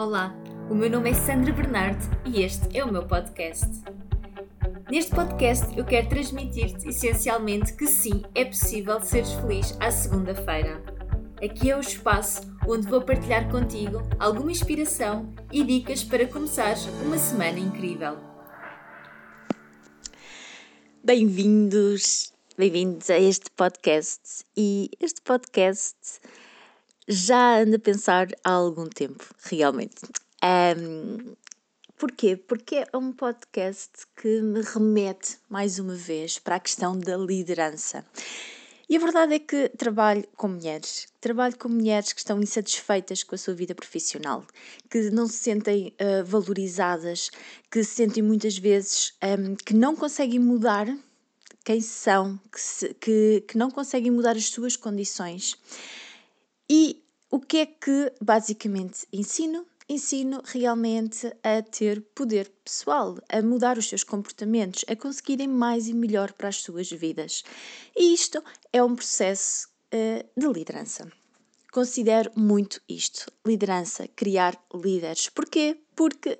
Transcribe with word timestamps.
Olá, 0.00 0.34
o 0.70 0.74
meu 0.74 0.88
nome 0.88 1.10
é 1.10 1.14
Sandra 1.14 1.52
Bernardo 1.52 2.02
e 2.24 2.40
este 2.40 2.74
é 2.74 2.82
o 2.82 2.90
meu 2.90 3.06
podcast. 3.06 3.68
Neste 4.90 5.14
podcast 5.14 5.76
eu 5.76 5.84
quero 5.84 6.08
transmitir-te 6.08 6.88
essencialmente 6.88 7.74
que 7.74 7.86
sim, 7.86 8.22
é 8.34 8.46
possível 8.46 8.98
seres 9.02 9.30
feliz 9.34 9.76
à 9.78 9.90
segunda-feira. 9.90 10.82
Aqui 11.44 11.70
é 11.70 11.76
o 11.76 11.80
espaço 11.80 12.40
onde 12.66 12.88
vou 12.88 13.02
partilhar 13.02 13.50
contigo 13.50 14.00
alguma 14.18 14.50
inspiração 14.50 15.34
e 15.52 15.62
dicas 15.62 16.02
para 16.02 16.26
começares 16.26 16.86
uma 17.04 17.18
semana 17.18 17.58
incrível. 17.58 18.16
Bem-vindos, 21.04 22.32
bem-vindos 22.56 23.10
a 23.10 23.18
este 23.18 23.50
podcast. 23.50 24.46
E 24.56 24.88
este 24.98 25.20
podcast 25.20 26.22
já 27.10 27.60
ando 27.60 27.74
a 27.74 27.78
pensar 27.78 28.28
há 28.44 28.52
algum 28.52 28.86
tempo, 28.86 29.24
realmente. 29.42 29.96
Um, 30.78 31.34
porquê? 31.98 32.36
Porque 32.36 32.76
é 32.76 32.96
um 32.96 33.12
podcast 33.12 33.90
que 34.16 34.40
me 34.40 34.62
remete 34.62 35.36
mais 35.48 35.80
uma 35.80 35.96
vez 35.96 36.38
para 36.38 36.54
a 36.54 36.60
questão 36.60 36.96
da 36.96 37.16
liderança. 37.16 38.06
E 38.88 38.96
a 38.96 39.00
verdade 39.00 39.34
é 39.34 39.38
que 39.40 39.68
trabalho 39.70 40.24
com 40.36 40.48
mulheres, 40.48 41.08
trabalho 41.20 41.56
com 41.58 41.68
mulheres 41.68 42.12
que 42.12 42.20
estão 42.20 42.40
insatisfeitas 42.40 43.24
com 43.24 43.34
a 43.34 43.38
sua 43.38 43.54
vida 43.54 43.74
profissional, 43.74 44.44
que 44.88 45.10
não 45.10 45.26
se 45.26 45.38
sentem 45.38 45.94
uh, 46.00 46.24
valorizadas, 46.24 47.30
que 47.70 47.82
se 47.82 47.94
sentem 47.94 48.22
muitas 48.22 48.56
vezes 48.56 49.14
um, 49.22 49.56
que 49.56 49.74
não 49.74 49.96
conseguem 49.96 50.38
mudar 50.38 50.86
quem 51.64 51.80
são, 51.80 52.40
que, 52.52 52.60
se, 52.60 52.94
que, 52.94 53.44
que 53.48 53.58
não 53.58 53.70
conseguem 53.70 54.10
mudar 54.10 54.36
as 54.36 54.46
suas 54.46 54.76
condições. 54.76 55.56
E 56.68 56.99
o 57.30 57.38
que 57.40 57.58
é 57.58 57.66
que 57.66 58.12
basicamente 58.20 59.06
ensino? 59.12 59.66
ensino 59.88 60.40
realmente 60.44 61.26
a 61.42 61.60
ter 61.62 62.00
poder 62.14 62.48
pessoal, 62.64 63.18
a 63.28 63.42
mudar 63.42 63.76
os 63.76 63.88
seus 63.88 64.04
comportamentos, 64.04 64.84
a 64.88 64.94
conseguirem 64.94 65.48
mais 65.48 65.88
e 65.88 65.92
melhor 65.92 66.32
para 66.32 66.48
as 66.48 66.62
suas 66.62 66.88
vidas. 66.88 67.42
E 67.96 68.14
isto 68.14 68.40
é 68.72 68.80
um 68.80 68.94
processo 68.94 69.68
uh, 69.92 70.40
de 70.40 70.46
liderança. 70.46 71.10
Considero 71.72 72.30
muito 72.36 72.80
isto, 72.88 73.32
liderança, 73.44 74.06
criar 74.14 74.56
líderes. 74.72 75.28
Porquê? 75.28 75.80
Porque 75.96 76.38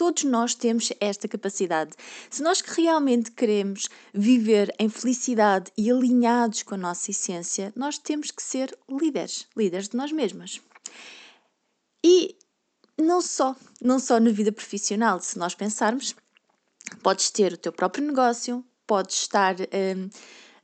todos 0.00 0.24
nós 0.24 0.54
temos 0.54 0.90
esta 0.98 1.28
capacidade. 1.28 1.92
Se 2.30 2.42
nós 2.42 2.62
realmente 2.62 3.32
queremos 3.32 3.86
viver 4.14 4.74
em 4.78 4.88
felicidade 4.88 5.70
e 5.76 5.90
alinhados 5.90 6.62
com 6.62 6.74
a 6.74 6.78
nossa 6.78 7.10
essência, 7.10 7.70
nós 7.76 7.98
temos 7.98 8.30
que 8.30 8.42
ser 8.42 8.74
líderes, 8.88 9.46
líderes 9.54 9.90
de 9.90 9.98
nós 9.98 10.10
mesmas. 10.10 10.58
E 12.02 12.34
não 12.96 13.20
só, 13.20 13.54
não 13.78 13.98
só 13.98 14.18
na 14.18 14.30
vida 14.30 14.50
profissional, 14.50 15.20
se 15.20 15.38
nós 15.38 15.54
pensarmos, 15.54 16.16
podes 17.02 17.28
ter 17.28 17.52
o 17.52 17.58
teu 17.58 17.70
próprio 17.70 18.06
negócio, 18.06 18.64
podes 18.86 19.16
estar 19.16 19.54
um, 19.60 20.08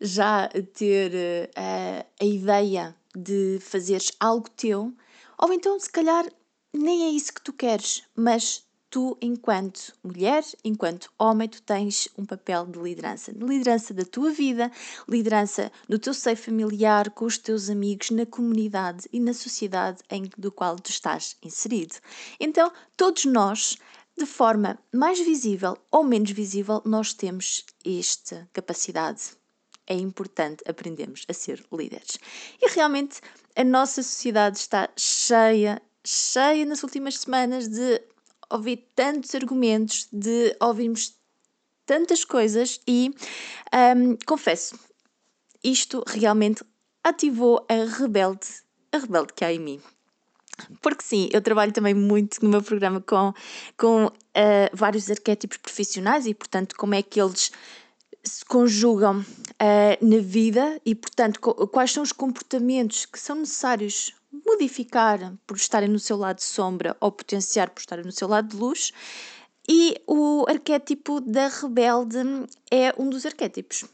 já 0.00 0.46
a 0.46 0.62
ter 0.72 1.12
uh, 1.12 2.06
a 2.18 2.24
ideia 2.24 2.96
de 3.14 3.58
fazeres 3.60 4.12
algo 4.18 4.48
teu, 4.48 4.94
ou 5.36 5.52
então 5.52 5.78
se 5.78 5.90
calhar 5.90 6.24
nem 6.72 7.04
é 7.04 7.10
isso 7.10 7.34
que 7.34 7.42
tu 7.42 7.52
queres, 7.52 8.02
mas 8.16 8.65
tu, 8.96 9.14
enquanto 9.20 9.92
mulher, 10.02 10.42
enquanto 10.64 11.12
homem, 11.18 11.46
tu 11.46 11.60
tens 11.60 12.08
um 12.16 12.24
papel 12.24 12.64
de 12.64 12.78
liderança. 12.78 13.30
Liderança 13.30 13.92
da 13.92 14.06
tua 14.06 14.30
vida, 14.30 14.72
liderança 15.06 15.70
no 15.86 15.98
teu 15.98 16.14
seio 16.14 16.34
familiar, 16.34 17.10
com 17.10 17.26
os 17.26 17.36
teus 17.36 17.68
amigos, 17.68 18.10
na 18.10 18.24
comunidade 18.24 19.06
e 19.12 19.20
na 19.20 19.34
sociedade 19.34 19.98
em 20.08 20.30
do 20.38 20.50
qual 20.50 20.76
tu 20.76 20.88
estás 20.88 21.36
inserido. 21.42 21.96
Então, 22.40 22.72
todos 22.96 23.26
nós, 23.26 23.76
de 24.16 24.24
forma 24.24 24.78
mais 24.90 25.20
visível 25.20 25.76
ou 25.90 26.02
menos 26.02 26.30
visível, 26.30 26.80
nós 26.82 27.12
temos 27.12 27.66
esta 27.84 28.48
capacidade. 28.50 29.24
É 29.86 29.94
importante 29.94 30.64
aprendermos 30.66 31.26
a 31.28 31.34
ser 31.34 31.62
líderes. 31.70 32.18
E 32.62 32.70
realmente 32.70 33.20
a 33.54 33.62
nossa 33.62 34.02
sociedade 34.02 34.56
está 34.56 34.88
cheia, 34.96 35.82
cheia 36.02 36.64
nas 36.64 36.82
últimas 36.82 37.18
semanas 37.18 37.68
de 37.68 38.00
ouvir 38.50 38.88
tantos 38.94 39.34
argumentos, 39.34 40.08
de 40.12 40.56
ouvirmos 40.60 41.14
tantas 41.84 42.24
coisas 42.24 42.80
e 42.86 43.14
um, 43.96 44.16
confesso, 44.26 44.78
isto 45.62 46.02
realmente 46.06 46.64
ativou 47.02 47.64
a 47.68 47.84
rebelde, 47.98 48.46
a 48.92 48.98
rebelde 48.98 49.32
que 49.32 49.44
há 49.44 49.52
em 49.52 49.58
mim. 49.58 49.80
Porque 50.80 51.04
sim, 51.04 51.28
eu 51.32 51.42
trabalho 51.42 51.72
também 51.72 51.94
muito 51.94 52.42
no 52.42 52.48
meu 52.48 52.62
programa 52.62 53.00
com, 53.00 53.32
com 53.76 54.06
uh, 54.06 54.10
vários 54.72 55.10
arquétipos 55.10 55.58
profissionais 55.58 56.26
e, 56.26 56.34
portanto, 56.34 56.74
como 56.76 56.94
é 56.94 57.02
que 57.02 57.20
eles 57.20 57.52
se 58.24 58.44
conjugam 58.44 59.20
uh, 59.20 59.24
na 60.06 60.18
vida 60.20 60.80
e, 60.84 60.94
portanto, 60.94 61.38
quais 61.40 61.92
são 61.92 62.02
os 62.02 62.12
comportamentos 62.12 63.06
que 63.06 63.20
são 63.20 63.36
necessários 63.36 64.12
modificar 64.30 65.34
por 65.46 65.56
estarem 65.56 65.88
no 65.88 65.98
seu 65.98 66.16
lado 66.16 66.36
de 66.36 66.44
sombra 66.44 66.96
ou 67.00 67.10
potenciar 67.12 67.70
por 67.70 67.80
estarem 67.80 68.04
no 68.04 68.12
seu 68.12 68.28
lado 68.28 68.48
de 68.48 68.56
luz. 68.56 68.92
E 69.68 70.00
o 70.06 70.44
arquétipo 70.48 71.20
da 71.20 71.48
rebelde 71.48 72.18
é 72.70 72.94
um 72.98 73.10
dos 73.10 73.26
arquétipos. 73.26 73.84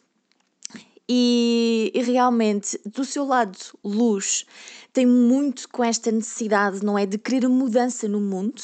E, 1.09 1.91
e, 1.95 2.03
realmente, 2.03 2.79
do 2.87 3.05
seu 3.05 3.25
lado, 3.25 3.59
luz 3.83 4.47
tem 4.93 5.07
muito 5.07 5.69
com 5.69 5.83
esta 5.83 6.11
necessidade, 6.11 6.85
não 6.85 6.99
é? 6.99 7.07
De 7.07 7.19
querer 7.19 7.49
mudança 7.49 8.07
no 8.07 8.21
mundo, 8.21 8.63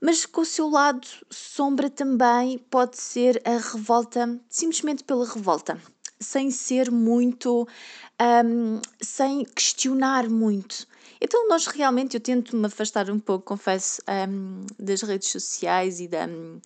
mas 0.00 0.26
com 0.26 0.40
o 0.40 0.44
seu 0.46 0.68
lado, 0.68 1.06
sombra 1.30 1.88
também 1.88 2.58
pode 2.58 2.98
ser 2.98 3.40
a 3.44 3.56
revolta, 3.56 4.40
simplesmente 4.48 5.04
pela 5.04 5.24
revolta, 5.24 5.80
sem 6.22 6.50
ser 6.50 6.90
muito. 6.90 7.66
Um, 8.20 8.80
sem 9.00 9.44
questionar 9.44 10.28
muito. 10.28 10.86
Então, 11.20 11.48
nós 11.48 11.66
realmente, 11.66 12.16
eu 12.16 12.20
tento 12.20 12.56
me 12.56 12.66
afastar 12.66 13.10
um 13.10 13.18
pouco, 13.18 13.44
confesso, 13.44 14.02
um, 14.28 14.64
das 14.78 15.02
redes 15.02 15.28
sociais 15.28 16.00
e 16.00 16.08
da, 16.08 16.26
um, 16.26 16.60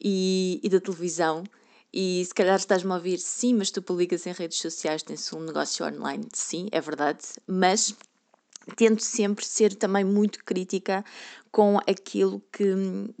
e, 0.00 0.60
e 0.62 0.68
da 0.68 0.80
televisão. 0.80 1.44
E 1.92 2.24
se 2.24 2.34
calhar 2.34 2.56
estás-me 2.56 2.90
a 2.90 2.94
ouvir, 2.94 3.18
sim, 3.18 3.54
mas 3.54 3.70
tu 3.70 3.82
publicas 3.82 4.26
em 4.26 4.32
redes 4.32 4.58
sociais, 4.58 5.02
tens 5.02 5.30
um 5.32 5.40
negócio 5.40 5.86
online, 5.86 6.26
sim, 6.32 6.68
é 6.72 6.80
verdade, 6.80 7.20
mas 7.46 7.94
tento 8.76 9.02
sempre 9.02 9.44
ser 9.44 9.74
também 9.74 10.02
muito 10.02 10.42
crítica 10.44 11.04
com 11.50 11.78
aquilo 11.86 12.42
que, 12.50 12.64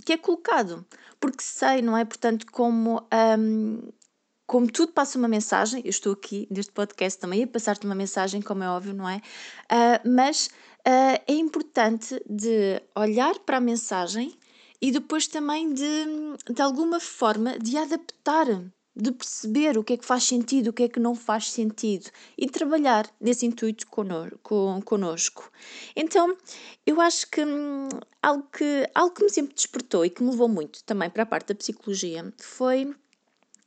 que 0.06 0.14
é 0.14 0.16
colocado, 0.16 0.86
porque 1.20 1.42
sei, 1.42 1.82
não 1.82 1.96
é? 1.96 2.04
Portanto, 2.04 2.46
como, 2.50 3.06
um, 3.38 3.92
como 4.52 4.70
tudo 4.70 4.92
passa 4.92 5.16
uma 5.16 5.28
mensagem, 5.28 5.80
eu 5.82 5.88
estou 5.88 6.12
aqui 6.12 6.46
neste 6.50 6.72
podcast 6.72 7.18
também 7.18 7.42
a 7.42 7.46
passar-te 7.46 7.86
uma 7.86 7.94
mensagem, 7.94 8.42
como 8.42 8.62
é 8.62 8.68
óbvio, 8.68 8.92
não 8.92 9.08
é? 9.08 9.16
Uh, 9.16 10.10
mas 10.10 10.48
uh, 10.86 11.18
é 11.26 11.32
importante 11.32 12.22
de 12.28 12.82
olhar 12.94 13.38
para 13.46 13.56
a 13.56 13.60
mensagem 13.62 14.36
e 14.78 14.92
depois 14.92 15.26
também 15.26 15.72
de, 15.72 16.04
de 16.54 16.60
alguma 16.60 17.00
forma, 17.00 17.58
de 17.58 17.78
adaptar, 17.78 18.44
de 18.94 19.10
perceber 19.12 19.78
o 19.78 19.82
que 19.82 19.94
é 19.94 19.96
que 19.96 20.04
faz 20.04 20.24
sentido, 20.24 20.68
o 20.68 20.72
que 20.74 20.82
é 20.82 20.88
que 20.90 21.00
não 21.00 21.14
faz 21.14 21.50
sentido 21.50 22.10
e 22.36 22.46
trabalhar 22.46 23.10
nesse 23.18 23.46
intuito 23.46 23.86
connosco. 23.86 25.50
Então, 25.96 26.36
eu 26.84 27.00
acho 27.00 27.26
que 27.30 27.42
hum, 27.42 27.88
algo, 28.22 28.46
que 28.52 28.86
algo 28.94 29.14
que 29.14 29.24
me 29.24 29.30
sempre 29.30 29.54
despertou 29.54 30.04
e 30.04 30.10
que 30.10 30.22
me 30.22 30.30
levou 30.30 30.46
muito 30.46 30.84
também 30.84 31.08
para 31.08 31.22
a 31.22 31.26
parte 31.26 31.48
da 31.48 31.54
psicologia 31.54 32.30
foi 32.36 32.94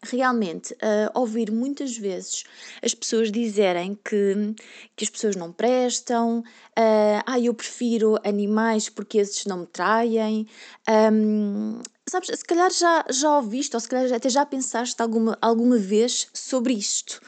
realmente 0.04 0.74
uh, 0.74 1.10
ouvir 1.14 1.52
muitas 1.52 1.98
vezes 1.98 2.44
as 2.82 2.94
pessoas 2.94 3.32
dizerem 3.32 3.96
que, 3.96 4.56
que 4.96 5.04
as 5.04 5.10
pessoas 5.10 5.36
não 5.36 5.52
prestam, 5.52 6.40
uh, 6.40 7.24
ah, 7.26 7.40
eu 7.40 7.54
prefiro 7.54 8.18
animais 8.24 8.90
porque 8.90 9.18
esses 9.18 9.46
não 9.46 9.60
me 9.60 9.68
traem. 9.68 10.48
Um, 10.90 11.82
sabes, 12.08 12.30
se 12.38 12.46
calhar 12.46 12.72
já, 12.72 13.06
já 13.10 13.38
ouviste, 13.38 13.76
ou 13.76 13.80
se 13.80 13.88
calhar 13.88 14.12
até 14.14 14.30
já 14.30 14.46
pensaste 14.46 15.02
alguma, 15.02 15.38
alguma 15.42 15.78
vez 15.78 16.28
sobre 16.34 16.74
isto. 16.74 17.20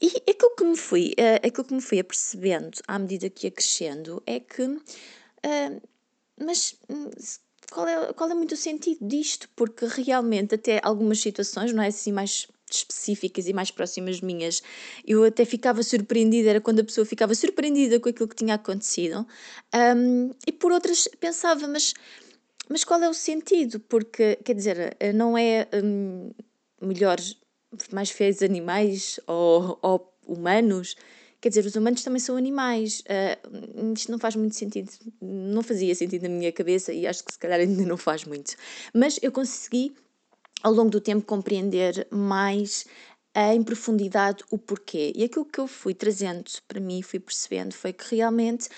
E 0.00 0.08
aquilo 0.30 0.54
que 0.56 0.64
me 0.64 0.76
fui, 0.76 1.14
uh, 1.18 1.46
aquilo 1.46 1.64
que 1.64 1.74
me 1.74 1.80
fui 1.80 2.00
apercebendo 2.00 2.78
à 2.86 2.98
medida 2.98 3.30
que 3.30 3.46
ia 3.46 3.50
crescendo 3.50 4.22
é 4.26 4.40
que, 4.40 4.62
uh, 4.62 5.82
mas 6.38 6.76
hum, 6.88 7.10
qual 7.70 7.86
é, 7.86 8.12
qual 8.12 8.30
é 8.30 8.34
muito 8.34 8.52
o 8.52 8.56
sentido 8.56 8.98
disto? 9.06 9.48
Porque 9.56 9.86
realmente, 9.86 10.54
até 10.54 10.80
algumas 10.82 11.20
situações, 11.20 11.72
não 11.72 11.82
é 11.82 11.88
assim 11.88 12.12
mais 12.12 12.46
específicas 12.70 13.46
e 13.46 13.52
mais 13.52 13.70
próximas 13.70 14.20
minhas, 14.20 14.62
eu 15.06 15.24
até 15.24 15.44
ficava 15.44 15.82
surpreendida, 15.82 16.50
era 16.50 16.60
quando 16.60 16.80
a 16.80 16.84
pessoa 16.84 17.04
ficava 17.04 17.34
surpreendida 17.34 18.00
com 18.00 18.08
aquilo 18.08 18.28
que 18.28 18.36
tinha 18.36 18.54
acontecido, 18.54 19.26
um, 19.96 20.30
e 20.46 20.52
por 20.52 20.72
outras 20.72 21.08
pensava, 21.20 21.68
mas, 21.68 21.94
mas 22.68 22.82
qual 22.82 23.00
é 23.02 23.08
o 23.08 23.14
sentido? 23.14 23.78
Porque, 23.80 24.36
quer 24.44 24.54
dizer, 24.54 24.96
não 25.14 25.36
é 25.38 25.68
um, 25.74 26.32
melhor, 26.80 27.18
mais 27.92 28.10
feios 28.10 28.42
animais 28.42 29.20
ou, 29.26 29.78
ou 29.82 30.14
humanos? 30.26 30.96
Quer 31.44 31.50
dizer, 31.50 31.66
os 31.66 31.76
humanos 31.76 32.02
também 32.02 32.20
são 32.20 32.38
animais. 32.38 33.00
Uh, 33.00 33.92
isto 33.94 34.10
não 34.10 34.18
faz 34.18 34.34
muito 34.34 34.56
sentido, 34.56 34.90
não 35.20 35.62
fazia 35.62 35.94
sentido 35.94 36.22
na 36.22 36.30
minha 36.30 36.50
cabeça 36.50 36.90
e 36.90 37.06
acho 37.06 37.22
que 37.22 37.30
se 37.30 37.38
calhar 37.38 37.60
ainda 37.60 37.84
não 37.84 37.98
faz 37.98 38.24
muito. 38.24 38.56
Mas 38.94 39.18
eu 39.20 39.30
consegui, 39.30 39.94
ao 40.62 40.72
longo 40.72 40.88
do 40.88 41.02
tempo, 41.02 41.26
compreender 41.26 42.08
mais 42.10 42.86
em 43.52 43.62
profundidade 43.62 44.42
o 44.50 44.56
porquê. 44.56 45.12
E 45.14 45.22
aquilo 45.22 45.44
que 45.44 45.58
eu 45.60 45.66
fui 45.66 45.92
trazendo 45.92 46.44
para 46.66 46.80
mim, 46.80 47.02
fui 47.02 47.20
percebendo, 47.20 47.74
foi 47.74 47.92
que 47.92 48.16
realmente 48.16 48.70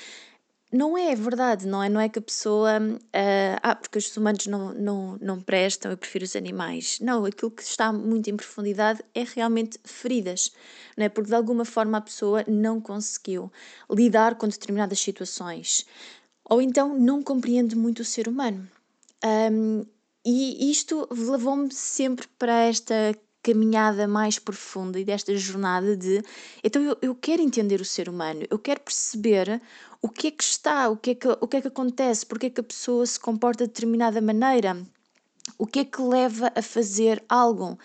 não 0.72 0.98
é 0.98 1.14
verdade, 1.14 1.66
não 1.66 1.82
é? 1.82 1.88
Não 1.88 2.00
é 2.00 2.08
que 2.08 2.18
a 2.18 2.22
pessoa. 2.22 2.78
Uh, 2.80 3.58
ah, 3.62 3.74
porque 3.74 3.98
os 3.98 4.16
humanos 4.16 4.46
não, 4.46 4.74
não, 4.74 5.18
não 5.20 5.40
prestam, 5.40 5.90
eu 5.90 5.96
prefiro 5.96 6.24
os 6.24 6.34
animais. 6.34 6.98
Não, 7.00 7.24
aquilo 7.24 7.50
que 7.50 7.62
está 7.62 7.92
muito 7.92 8.28
em 8.28 8.36
profundidade 8.36 9.02
é 9.14 9.24
realmente 9.24 9.78
feridas, 9.84 10.52
não 10.96 11.04
é? 11.04 11.08
Porque 11.08 11.28
de 11.28 11.36
alguma 11.36 11.64
forma 11.64 11.98
a 11.98 12.00
pessoa 12.00 12.44
não 12.48 12.80
conseguiu 12.80 13.50
lidar 13.90 14.34
com 14.34 14.48
determinadas 14.48 14.98
situações. 14.98 15.86
Ou 16.44 16.60
então 16.60 16.98
não 16.98 17.22
compreende 17.22 17.76
muito 17.76 18.00
o 18.00 18.04
ser 18.04 18.28
humano. 18.28 18.68
Um, 19.24 19.84
e 20.24 20.70
isto 20.70 21.06
levou-me 21.10 21.72
sempre 21.72 22.26
para 22.36 22.64
esta 22.64 23.14
caminhada 23.46 24.08
mais 24.08 24.40
profunda 24.40 24.98
e 24.98 25.04
desta 25.04 25.36
jornada 25.36 25.96
de 25.96 26.20
então 26.64 26.82
eu, 26.82 26.98
eu 27.00 27.14
quero 27.14 27.40
entender 27.40 27.80
o 27.80 27.84
ser 27.84 28.08
humano, 28.08 28.42
eu 28.50 28.58
quero 28.58 28.80
perceber 28.80 29.62
o 30.06 30.08
que 30.08 30.29
é 30.29 30.31
que 30.31 30.44
está, 30.44 30.88
o 30.88 30.97
que 30.97 31.11
é 31.11 31.14
que, 31.17 31.29
o 31.29 31.49
que, 31.49 31.56
é 31.56 31.61
que 31.61 31.69
acontece, 31.69 32.25
porque 32.25 32.47
é 32.47 32.50
que 32.50 32.61
a 32.61 32.64
pessoa 32.64 33.05
se 33.05 33.19
comporta 33.19 33.64
de 33.64 33.73
determinada 33.73 34.20
maneira, 34.20 34.76
o 35.58 35.66
que 35.66 35.81
é 35.81 35.84
que 35.84 36.00
leva 36.00 36.52
a 36.54 36.62
fazer 36.62 37.22
algo. 37.28 37.78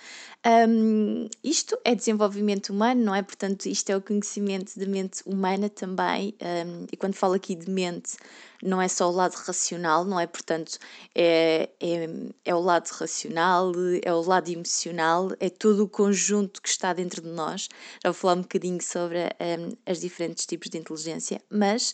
Um, 0.44 1.30
isto 1.44 1.78
é 1.86 1.94
desenvolvimento 1.94 2.70
humano, 2.72 3.04
não 3.04 3.14
é? 3.14 3.22
Portanto, 3.22 3.68
isto 3.68 3.92
é 3.92 3.96
o 3.96 4.02
conhecimento 4.02 4.74
de 4.78 4.88
mente 4.88 5.22
humana 5.26 5.70
também. 5.70 6.36
Um, 6.42 6.88
e 6.92 6.98
quando 6.98 7.14
falo 7.14 7.36
aqui 7.36 7.56
de 7.56 7.70
mente, 7.70 8.18
não 8.64 8.82
é 8.82 8.88
só 8.88 9.08
o 9.08 9.12
lado 9.12 9.36
racional, 9.36 10.04
não 10.04 10.20
é? 10.20 10.26
Portanto, 10.26 10.80
é, 11.14 11.70
é, 11.80 12.10
é 12.44 12.56
o 12.56 12.60
lado 12.60 12.88
racional, 12.90 13.72
é 14.02 14.12
o 14.12 14.22
lado 14.22 14.50
emocional, 14.50 15.30
é 15.40 15.50
todo 15.50 15.84
o 15.84 15.88
conjunto 15.88 16.60
que 16.60 16.70
está 16.70 16.92
dentro 16.92 17.22
de 17.22 17.30
nós. 17.30 17.70
Já 18.04 18.10
vou 18.10 18.14
falar 18.14 18.34
um 18.34 18.42
bocadinho 18.42 18.82
sobre 18.82 19.20
um, 19.20 19.78
as 19.86 20.00
diferentes 20.00 20.48
tipos 20.48 20.70
de 20.70 20.78
inteligência, 20.80 21.40
mas 21.52 21.94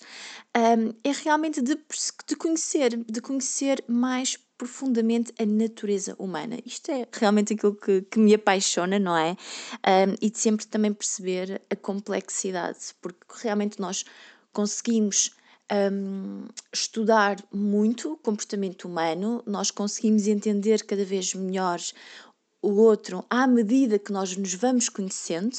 é 0.54 1.12
realmente 1.24 1.62
de, 1.62 1.78
de 2.28 2.36
conhecer, 2.36 2.96
de 2.96 3.22
conhecer 3.22 3.84
mais 3.88 4.38
profundamente 4.58 5.34
a 5.40 5.46
natureza 5.46 6.16
humana. 6.18 6.58
Isto 6.66 6.92
é 6.92 7.08
realmente 7.12 7.54
aquilo 7.54 7.76
que, 7.76 8.02
que 8.02 8.20
me 8.20 8.34
apaixona, 8.34 8.98
não 8.98 9.16
é? 9.16 9.38
Um, 9.86 10.16
e 10.22 10.30
de 10.30 10.38
sempre 10.38 10.66
também 10.66 10.94
perceber 10.94 11.62
a 11.70 11.76
complexidade, 11.76 12.80
porque 13.02 13.26
realmente 13.44 13.80
nós 13.80 14.04
conseguimos 14.52 15.32
um, 15.72 16.48
estudar 16.74 17.38
muito 17.54 18.14
o 18.14 18.18
comportamento 18.18 18.86
humano, 18.86 19.44
nós 19.46 19.70
conseguimos 19.70 20.28
entender 20.28 20.84
cada 20.84 21.06
vez 21.06 21.34
melhor 21.34 21.80
o 22.62 22.72
outro 22.82 23.24
à 23.30 23.46
medida 23.46 24.00
que 24.00 24.12
nós 24.12 24.36
nos 24.36 24.54
vamos 24.54 24.90
conhecendo 24.90 25.56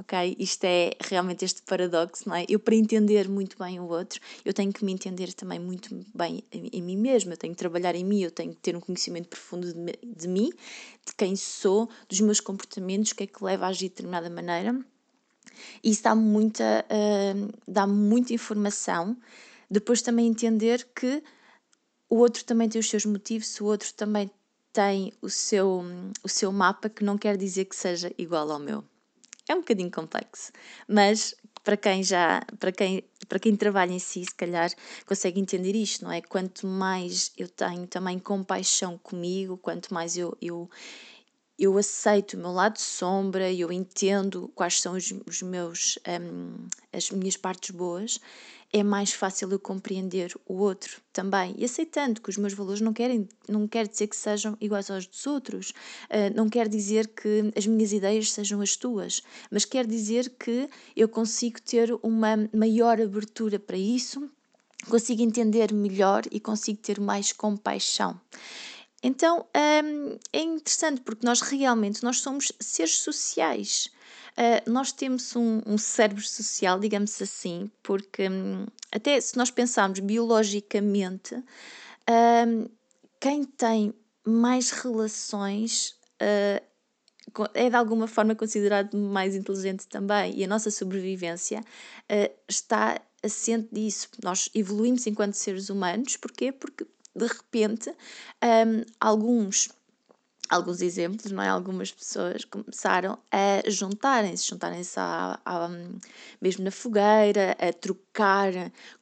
ok? 0.00 0.36
Isto 0.38 0.64
é 0.64 0.92
realmente 1.00 1.44
este 1.44 1.62
paradoxo, 1.62 2.28
não 2.28 2.34
é? 2.34 2.44
Eu, 2.48 2.58
para 2.58 2.74
entender 2.74 3.28
muito 3.28 3.58
bem 3.58 3.78
o 3.78 3.86
outro, 3.86 4.18
eu 4.44 4.52
tenho 4.52 4.72
que 4.72 4.84
me 4.84 4.92
entender 4.92 5.32
também 5.34 5.58
muito 5.58 5.94
bem 6.14 6.42
em, 6.50 6.70
em 6.72 6.82
mim 6.82 6.96
mesma, 6.96 7.34
eu 7.34 7.36
tenho 7.36 7.52
que 7.52 7.58
trabalhar 7.58 7.94
em 7.94 8.04
mim, 8.04 8.22
eu 8.22 8.30
tenho 8.30 8.54
que 8.54 8.60
ter 8.60 8.74
um 8.74 8.80
conhecimento 8.80 9.28
profundo 9.28 9.72
de, 9.72 9.98
de 10.02 10.28
mim, 10.28 10.50
de 11.04 11.14
quem 11.16 11.36
sou, 11.36 11.88
dos 12.08 12.20
meus 12.20 12.40
comportamentos, 12.40 13.12
o 13.12 13.14
que 13.14 13.24
é 13.24 13.26
que 13.26 13.44
leva 13.44 13.66
a 13.66 13.68
agir 13.68 13.88
de 13.88 13.88
determinada 13.90 14.30
maneira. 14.30 14.78
E 15.84 15.90
isso 15.90 16.02
dá-me 16.02 16.22
muita, 16.22 16.86
uh, 16.88 17.52
dá 17.68 17.86
muita 17.86 18.32
informação. 18.32 19.16
Depois 19.70 20.00
também 20.00 20.26
entender 20.26 20.88
que 20.94 21.22
o 22.08 22.16
outro 22.16 22.42
também 22.44 22.68
tem 22.68 22.80
os 22.80 22.88
seus 22.88 23.04
motivos, 23.04 23.60
o 23.60 23.66
outro 23.66 23.92
também 23.94 24.30
tem 24.72 25.12
o 25.20 25.28
seu, 25.28 25.84
o 26.22 26.28
seu 26.28 26.50
mapa, 26.50 26.88
que 26.88 27.04
não 27.04 27.18
quer 27.18 27.36
dizer 27.36 27.66
que 27.66 27.76
seja 27.76 28.10
igual 28.16 28.50
ao 28.50 28.58
meu 28.58 28.84
é 29.50 29.54
um 29.54 29.60
bocadinho 29.60 29.90
complexo, 29.90 30.52
mas 30.86 31.34
para 31.64 31.76
quem 31.76 32.02
já, 32.02 32.42
para 32.58 32.72
quem, 32.72 33.04
para 33.28 33.38
quem 33.38 33.56
trabalha 33.56 33.92
em 33.92 33.98
si, 33.98 34.24
se 34.24 34.34
calhar 34.34 34.70
consegue 35.04 35.40
entender 35.40 35.74
isto, 35.74 36.04
não 36.04 36.12
é? 36.12 36.20
Quanto 36.20 36.66
mais 36.66 37.32
eu 37.36 37.48
tenho 37.48 37.86
também 37.86 38.18
compaixão 38.18 38.96
comigo, 38.98 39.58
quanto 39.58 39.92
mais 39.92 40.16
eu, 40.16 40.36
eu, 40.40 40.70
eu 41.58 41.76
aceito 41.76 42.34
o 42.34 42.38
meu 42.38 42.52
lado 42.52 42.78
sombra, 42.78 43.52
eu 43.52 43.72
entendo 43.72 44.50
quais 44.54 44.80
são 44.80 44.94
os, 44.94 45.12
os 45.26 45.42
meus, 45.42 45.98
um, 46.08 46.66
as 46.92 47.10
minhas 47.10 47.36
partes 47.36 47.70
boas, 47.70 48.20
é 48.72 48.82
mais 48.82 49.12
fácil 49.12 49.50
eu 49.50 49.58
compreender 49.58 50.34
o 50.46 50.54
outro 50.54 51.00
também. 51.12 51.54
E 51.58 51.64
aceitando 51.64 52.20
que 52.20 52.30
os 52.30 52.36
meus 52.36 52.52
valores 52.52 52.80
não 52.80 52.92
querem, 52.92 53.28
não 53.48 53.66
quer 53.66 53.88
dizer 53.88 54.06
que 54.06 54.16
sejam 54.16 54.56
iguais 54.60 54.90
aos 54.90 55.06
dos 55.06 55.26
outros, 55.26 55.70
uh, 55.70 56.34
não 56.34 56.48
quer 56.48 56.68
dizer 56.68 57.08
que 57.08 57.52
as 57.56 57.66
minhas 57.66 57.92
ideias 57.92 58.30
sejam 58.30 58.60
as 58.60 58.76
tuas, 58.76 59.22
mas 59.50 59.64
quer 59.64 59.86
dizer 59.86 60.30
que 60.38 60.68
eu 60.96 61.08
consigo 61.08 61.60
ter 61.60 61.92
uma 62.02 62.48
maior 62.54 63.00
abertura 63.00 63.58
para 63.58 63.76
isso, 63.76 64.30
consigo 64.88 65.22
entender 65.22 65.72
melhor 65.72 66.22
e 66.30 66.38
consigo 66.38 66.78
ter 66.78 67.00
mais 67.00 67.32
compaixão. 67.32 68.20
Então 69.02 69.46
um, 69.84 70.18
é 70.32 70.42
interessante 70.42 71.00
porque 71.00 71.26
nós 71.26 71.40
realmente 71.40 72.04
nós 72.04 72.20
somos 72.20 72.52
seres 72.60 72.98
sociais. 72.98 73.90
Uh, 74.40 74.70
nós 74.70 74.90
temos 74.90 75.36
um, 75.36 75.60
um, 75.66 75.76
cérebro 75.76 76.24
social, 76.24 76.80
digamos 76.80 77.20
assim, 77.20 77.70
porque 77.82 78.26
um, 78.26 78.66
até 78.90 79.20
se 79.20 79.36
nós 79.36 79.50
pensarmos 79.50 79.98
biologicamente, 79.98 81.34
um, 82.08 82.66
quem 83.20 83.44
tem 83.44 83.92
mais 84.24 84.70
relações 84.70 85.94
uh, 86.22 86.64
é 87.52 87.68
de 87.68 87.76
alguma 87.76 88.06
forma 88.06 88.34
considerado 88.34 88.96
mais 88.96 89.36
inteligente 89.36 89.86
também 89.86 90.34
e 90.34 90.42
a 90.42 90.48
nossa 90.48 90.70
sobrevivência 90.70 91.60
uh, 91.60 92.34
está 92.48 92.98
assente 93.22 93.68
disso. 93.70 94.08
Nós 94.24 94.48
evoluímos 94.54 95.06
enquanto 95.06 95.34
seres 95.34 95.68
humanos, 95.68 96.16
porquê? 96.16 96.50
Porque 96.50 96.86
de 97.14 97.26
repente 97.26 97.94
alguns 98.98 99.68
alguns 100.50 100.82
exemplos, 100.82 101.30
não 101.30 101.42
é? 101.42 101.48
Algumas 101.48 101.92
pessoas 101.92 102.44
começaram 102.44 103.18
a 103.30 103.62
juntarem-se, 103.70 104.48
juntarem-se 104.48 104.98
mesmo 106.40 106.64
na 106.64 106.70
fogueira, 106.70 107.56
a 107.58 107.72
trocar 107.72 108.52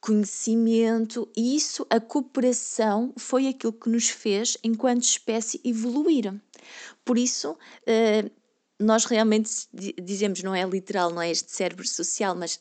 conhecimento, 0.01 1.29
e 1.37 1.57
isso, 1.57 1.87
a 1.89 1.99
cooperação, 1.99 3.13
foi 3.17 3.49
aquilo 3.49 3.73
que 3.73 3.89
nos 3.89 4.11
fez, 4.11 4.59
enquanto 4.63 5.03
espécie, 5.03 5.61
evoluir. 5.65 6.35
Por 7.05 7.17
isso, 7.17 7.57
eh, 7.87 8.31
nós 8.79 9.07
realmente 9.07 9.51
dizemos, 9.73 10.43
não 10.43 10.55
é 10.55 10.65
literal, 10.65 11.11
não 11.11 11.21
é 11.21 11.31
este 11.31 11.51
cérebro 11.51 11.87
social, 11.87 12.37
mas 12.37 12.59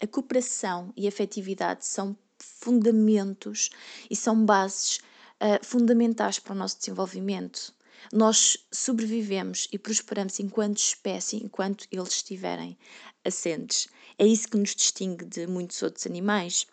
a 0.00 0.06
cooperação 0.06 0.92
e 0.96 1.06
a 1.06 1.08
afetividade 1.08 1.86
são 1.86 2.16
fundamentos 2.38 3.70
e 4.10 4.16
são 4.16 4.44
bases 4.44 4.98
uh, 5.40 5.64
fundamentais 5.64 6.38
para 6.38 6.52
o 6.52 6.56
nosso 6.56 6.78
desenvolvimento. 6.78 7.72
Nós 8.12 8.56
sobrevivemos 8.72 9.68
e 9.70 9.78
prosperamos 9.78 10.40
enquanto 10.40 10.78
espécie, 10.78 11.36
enquanto 11.36 11.86
eles 11.90 12.14
estiverem 12.14 12.78
assentes. 13.24 13.88
É 14.18 14.26
isso 14.26 14.48
que 14.48 14.56
nos 14.56 14.74
distingue 14.74 15.24
de 15.24 15.46
muitos 15.46 15.82
outros 15.82 16.06
animais. 16.06 16.66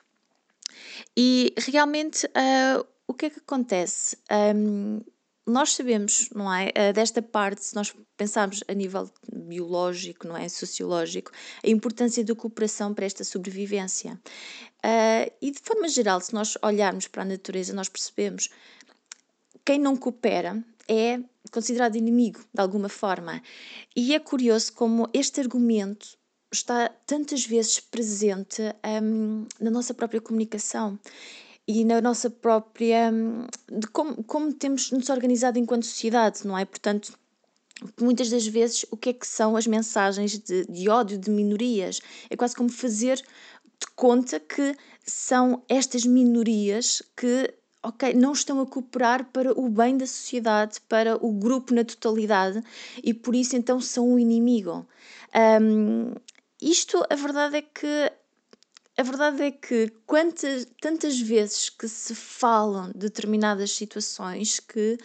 E 1.16 1.54
realmente, 1.58 2.26
uh, 2.28 2.86
o 3.08 3.14
que 3.14 3.26
é 3.26 3.30
que 3.30 3.40
acontece? 3.40 4.18
Um, 4.56 5.02
nós 5.46 5.74
sabemos, 5.74 6.30
não 6.34 6.54
é? 6.54 6.68
Uh, 6.70 6.94
desta 6.94 7.22
parte, 7.22 7.66
se 7.66 7.76
nós 7.76 7.94
pensarmos 8.16 8.64
a 8.68 8.74
nível 8.74 9.10
biológico, 9.34 10.28
não 10.28 10.38
é? 10.38 10.48
Sociológico, 10.48 11.32
a 11.64 11.70
importância 11.70 12.24
da 12.24 12.36
cooperação 12.36 12.94
para 12.94 13.06
esta 13.06 13.24
sobrevivência. 13.24 14.20
Uh, 14.86 15.32
e 15.42 15.52
de 15.52 15.60
forma 15.60 15.88
geral, 15.88 16.22
se 16.22 16.34
nós 16.34 16.56
olharmos 16.62 17.08
para 17.08 17.24
a 17.24 17.26
natureza, 17.26 17.74
nós 17.74 17.90
percebemos 17.90 18.50
quem 19.66 19.80
não 19.80 19.98
coopera 19.98 20.64
é 20.90 21.20
considerado 21.52 21.96
inimigo 21.96 22.40
de 22.54 22.62
alguma 22.62 22.90
forma. 22.90 23.42
E 23.96 24.14
é 24.16 24.20
curioso 24.20 24.74
como 24.74 25.08
este 25.14 25.40
argumento 25.40 26.18
está 26.52 26.90
tantas 27.06 27.46
vezes 27.46 27.80
presente 27.80 28.62
um, 29.04 29.46
na 29.60 29.70
nossa 29.70 29.94
própria 29.94 30.20
comunicação 30.20 31.00
e 31.68 31.86
na 31.86 32.02
nossa 32.02 32.30
própria. 32.30 33.12
Um, 33.14 33.46
de 33.72 33.88
como, 33.88 34.24
como 34.24 34.52
temos 34.52 34.92
nos 34.92 35.10
organizado 35.10 35.60
enquanto 35.60 35.86
sociedade, 35.86 36.46
não 36.46 36.58
é? 36.58 36.66
Portanto. 36.66 37.18
Muitas 37.98 38.30
das 38.30 38.46
vezes, 38.46 38.86
o 38.92 38.98
que 38.98 39.12
é 39.12 39.14
que 39.14 39.26
são 39.26 39.56
as 39.56 39.66
mensagens 39.66 40.38
de, 40.38 40.66
de 40.66 40.90
ódio 40.90 41.18
de 41.18 41.32
minorias? 41.32 42.02
É 42.30 42.36
quase 42.36 42.54
como 42.54 42.68
fazer 42.68 43.16
de 43.16 43.88
conta 43.96 44.38
que 44.38 44.76
são 45.06 45.64
estas 45.70 46.06
minorias 46.06 47.02
que 47.16 47.54
ok, 47.84 48.14
não 48.14 48.34
estão 48.34 48.60
a 48.62 48.66
cooperar 48.66 49.26
para 49.32 49.52
o 49.58 49.70
bem 49.70 49.98
da 49.98 50.06
sociedade, 50.06 50.80
para 50.82 51.16
o 51.24 51.32
grupo 51.32 51.74
na 51.74 51.84
totalidade 51.84 52.62
e 53.04 53.14
por 53.14 53.36
isso 53.36 53.56
então 53.56 53.80
são 53.80 54.14
o 54.14 54.20
inimigo. 54.20 54.88
Um, 55.62 56.14
isto, 56.62 57.04
a 57.10 57.16
verdade 57.16 57.58
é 57.58 57.62
que 57.62 58.12
a 58.98 59.04
verdade 59.04 59.44
é 59.44 59.52
que 59.52 59.94
quantas, 60.06 60.68
tantas 60.82 61.18
vezes 61.22 61.70
que 61.70 61.88
se 61.88 62.14
falam 62.14 62.92
determinadas 62.94 63.72
situações 63.72 64.60
que 64.60 64.98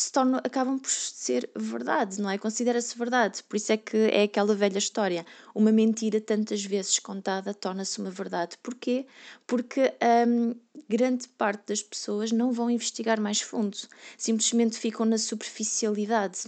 se 0.00 0.10
tornam, 0.10 0.40
acabam 0.42 0.78
por 0.78 0.90
ser 0.90 1.50
verdade, 1.54 2.20
não 2.20 2.30
é? 2.30 2.38
Considera-se 2.38 2.96
verdade. 2.96 3.42
Por 3.44 3.56
isso 3.56 3.70
é 3.70 3.76
que 3.76 3.96
é 3.96 4.22
aquela 4.22 4.54
velha 4.54 4.78
história. 4.78 5.26
Uma 5.54 5.70
mentira 5.70 6.20
tantas 6.20 6.64
vezes 6.64 6.98
contada 6.98 7.52
torna-se 7.52 8.00
uma 8.00 8.10
verdade. 8.10 8.56
Porquê? 8.62 9.06
Porque 9.46 9.92
hum, 10.26 10.54
grande 10.88 11.28
parte 11.28 11.68
das 11.68 11.82
pessoas 11.82 12.32
não 12.32 12.50
vão 12.50 12.70
investigar 12.70 13.20
mais 13.20 13.42
fundo. 13.42 13.76
Simplesmente 14.16 14.78
ficam 14.78 15.04
na 15.04 15.18
superficialidade 15.18 16.44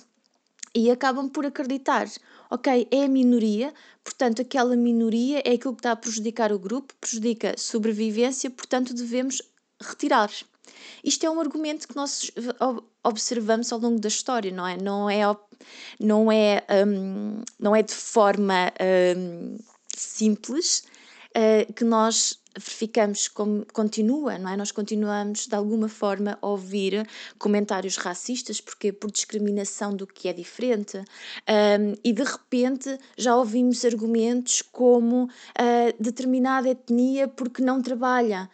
e 0.75 0.91
acabam 0.91 1.29
por 1.29 1.45
acreditar, 1.45 2.09
ok, 2.51 2.89
é 2.91 3.05
a 3.05 3.09
minoria, 3.09 3.75
portanto, 4.03 4.41
aquela 4.41 4.75
minoria 4.75 5.43
é 5.45 5.53
aquilo 5.53 5.75
que 5.75 5.81
está 5.81 5.93
a 5.93 5.97
prejudicar 5.97 6.51
o 6.51 6.59
grupo, 6.59 6.95
prejudica 6.99 7.53
a 7.55 7.59
sobrevivência, 7.59 8.49
portanto, 8.49 8.95
devemos 8.95 9.43
retirar. 9.79 10.31
Isto 11.05 11.27
é 11.27 11.31
um 11.31 11.41
argumento 11.41 11.89
que 11.89 11.97
nós 11.97 12.31
observamos 13.03 13.73
ao 13.73 13.79
longo 13.79 14.01
da 14.01 14.09
história, 14.09 14.51
não 14.51 14.67
é? 14.67 14.77
Não 14.77 15.11
é, 15.11 15.37
não 15.99 16.33
é, 16.33 16.65
um, 16.87 17.43
não 17.59 17.75
é 17.75 17.83
de 17.83 17.95
forma 17.95 18.73
um, 19.17 19.59
simples 19.95 20.85
uh, 21.37 21.73
que 21.73 21.85
nós 21.85 22.41
verificamos 22.57 23.29
como 23.29 23.65
continua, 23.73 24.39
não 24.39 24.51
é? 24.51 24.57
Nós 24.57 24.71
continuamos 24.71 25.47
de 25.47 25.55
alguma 25.55 25.89
forma 25.89 26.39
a 26.41 26.47
ouvir 26.47 27.07
comentários 27.39 27.97
racistas, 27.97 28.61
porque 28.61 28.93
por 28.93 29.11
discriminação 29.11 29.95
do 29.95 30.07
que 30.07 30.29
é 30.29 30.33
diferente, 30.33 30.99
um, 30.99 31.95
e 32.05 32.13
de 32.13 32.23
repente 32.23 32.99
já 33.17 33.35
ouvimos 33.37 33.85
argumentos 33.85 34.63
como 34.63 35.25
uh, 35.25 36.03
determinada 36.03 36.69
etnia 36.69 37.27
porque 37.27 37.63
não 37.63 37.81
trabalha. 37.81 38.51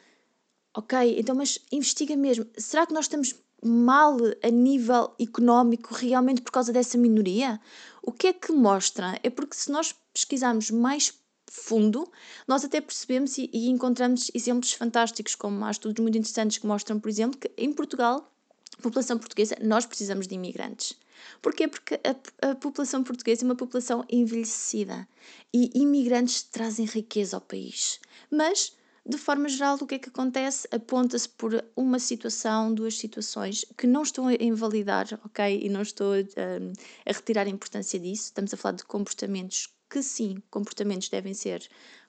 Ok, 0.78 1.18
então, 1.18 1.34
mas 1.34 1.58
investiga 1.72 2.16
mesmo. 2.16 2.46
Será 2.56 2.86
que 2.86 2.94
nós 2.94 3.06
estamos 3.06 3.34
mal 3.60 4.16
a 4.40 4.48
nível 4.48 5.12
económico 5.18 5.92
realmente 5.92 6.40
por 6.40 6.52
causa 6.52 6.72
dessa 6.72 6.96
minoria? 6.96 7.60
O 8.00 8.12
que 8.12 8.28
é 8.28 8.32
que 8.32 8.52
mostra? 8.52 9.18
É 9.24 9.28
porque 9.28 9.56
se 9.56 9.72
nós 9.72 9.92
pesquisarmos 10.14 10.70
mais 10.70 11.12
fundo, 11.50 12.08
nós 12.46 12.64
até 12.64 12.80
percebemos 12.80 13.36
e, 13.38 13.50
e 13.52 13.68
encontramos 13.68 14.30
exemplos 14.32 14.72
fantásticos, 14.72 15.34
como 15.34 15.64
há 15.64 15.70
estudos 15.72 16.00
muito 16.00 16.16
interessantes 16.16 16.58
que 16.58 16.66
mostram, 16.68 17.00
por 17.00 17.08
exemplo, 17.08 17.40
que 17.40 17.50
em 17.58 17.72
Portugal, 17.72 18.32
população 18.80 19.18
portuguesa, 19.18 19.56
nós 19.60 19.84
precisamos 19.84 20.28
de 20.28 20.36
imigrantes. 20.36 20.96
Porquê? 21.42 21.66
Porque 21.66 21.98
a, 22.04 22.50
a, 22.50 22.54
população 22.54 23.02
portuguesa 23.02 23.42
é 23.42 23.46
uma 23.46 23.56
população 23.56 24.04
envelhecida 24.08 25.08
e 25.52 25.72
imigrantes 25.74 26.40
trazem 26.44 26.86
riqueza 26.86 27.36
ao 27.36 27.40
país. 27.40 27.98
Mas, 28.30 28.77
de 29.08 29.16
forma 29.16 29.48
geral, 29.48 29.78
o 29.80 29.86
que 29.86 29.94
é 29.94 29.98
que 29.98 30.10
acontece? 30.10 30.68
Aponta-se 30.70 31.26
por 31.30 31.64
uma 31.74 31.98
situação, 31.98 32.74
duas 32.74 32.98
situações 32.98 33.64
que 33.76 33.86
não 33.86 34.02
estou 34.02 34.26
a 34.26 34.34
invalidar, 34.34 35.06
ok? 35.24 35.60
E 35.62 35.68
não 35.70 35.80
estou 35.80 36.14
um, 36.14 36.72
a 37.06 37.12
retirar 37.12 37.46
a 37.46 37.50
importância 37.50 37.98
disso. 37.98 38.24
Estamos 38.24 38.52
a 38.52 38.56
falar 38.58 38.76
de 38.76 38.84
comportamentos 38.84 39.72
que 39.88 40.02
sim, 40.02 40.42
comportamentos 40.50 41.08
devem 41.08 41.32
ser 41.32 41.66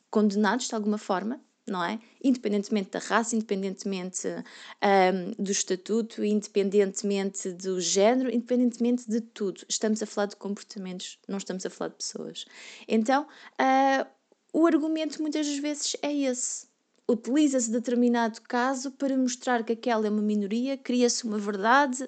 condenados 0.10 0.68
de 0.68 0.75
alguma 0.75 0.98
forma, 0.98 1.39
não 1.65 1.82
é? 1.82 2.01
Independentemente 2.22 2.89
da 2.89 3.00
raça, 3.00 3.34
independentemente 3.34 4.27
um, 4.27 5.41
do 5.41 5.51
estatuto, 5.53 6.22
independentemente 6.22 7.53
do 7.53 7.79
género, 7.79 8.29
independentemente 8.29 9.10
de 9.10 9.22
tudo. 9.22 9.62
Estamos 9.70 10.03
a 10.03 10.06
falar 10.06 10.25
de 10.25 10.36
comportamentos, 10.36 11.18
não 11.29 11.38
estamos 11.38 11.65
a 11.65 11.70
falar 11.70 11.91
de 11.91 11.96
pessoas. 11.96 12.44
Então, 12.89 13.24
uh, 13.24 14.06
o 14.51 14.68
argumento 14.68 15.22
muitas 15.22 15.48
vezes 15.60 15.96
é 16.01 16.12
esse. 16.13 16.68
Utiliza-se 17.10 17.72
determinado 17.72 18.39
caso 18.42 18.92
para 18.92 19.18
mostrar 19.18 19.63
que 19.63 19.74
aquela 19.74 20.06
é 20.06 20.12
uma 20.12 20.22
minoria, 20.22 20.78
cria-se 20.78 21.24
uma 21.24 21.39
verdade, 21.39 22.08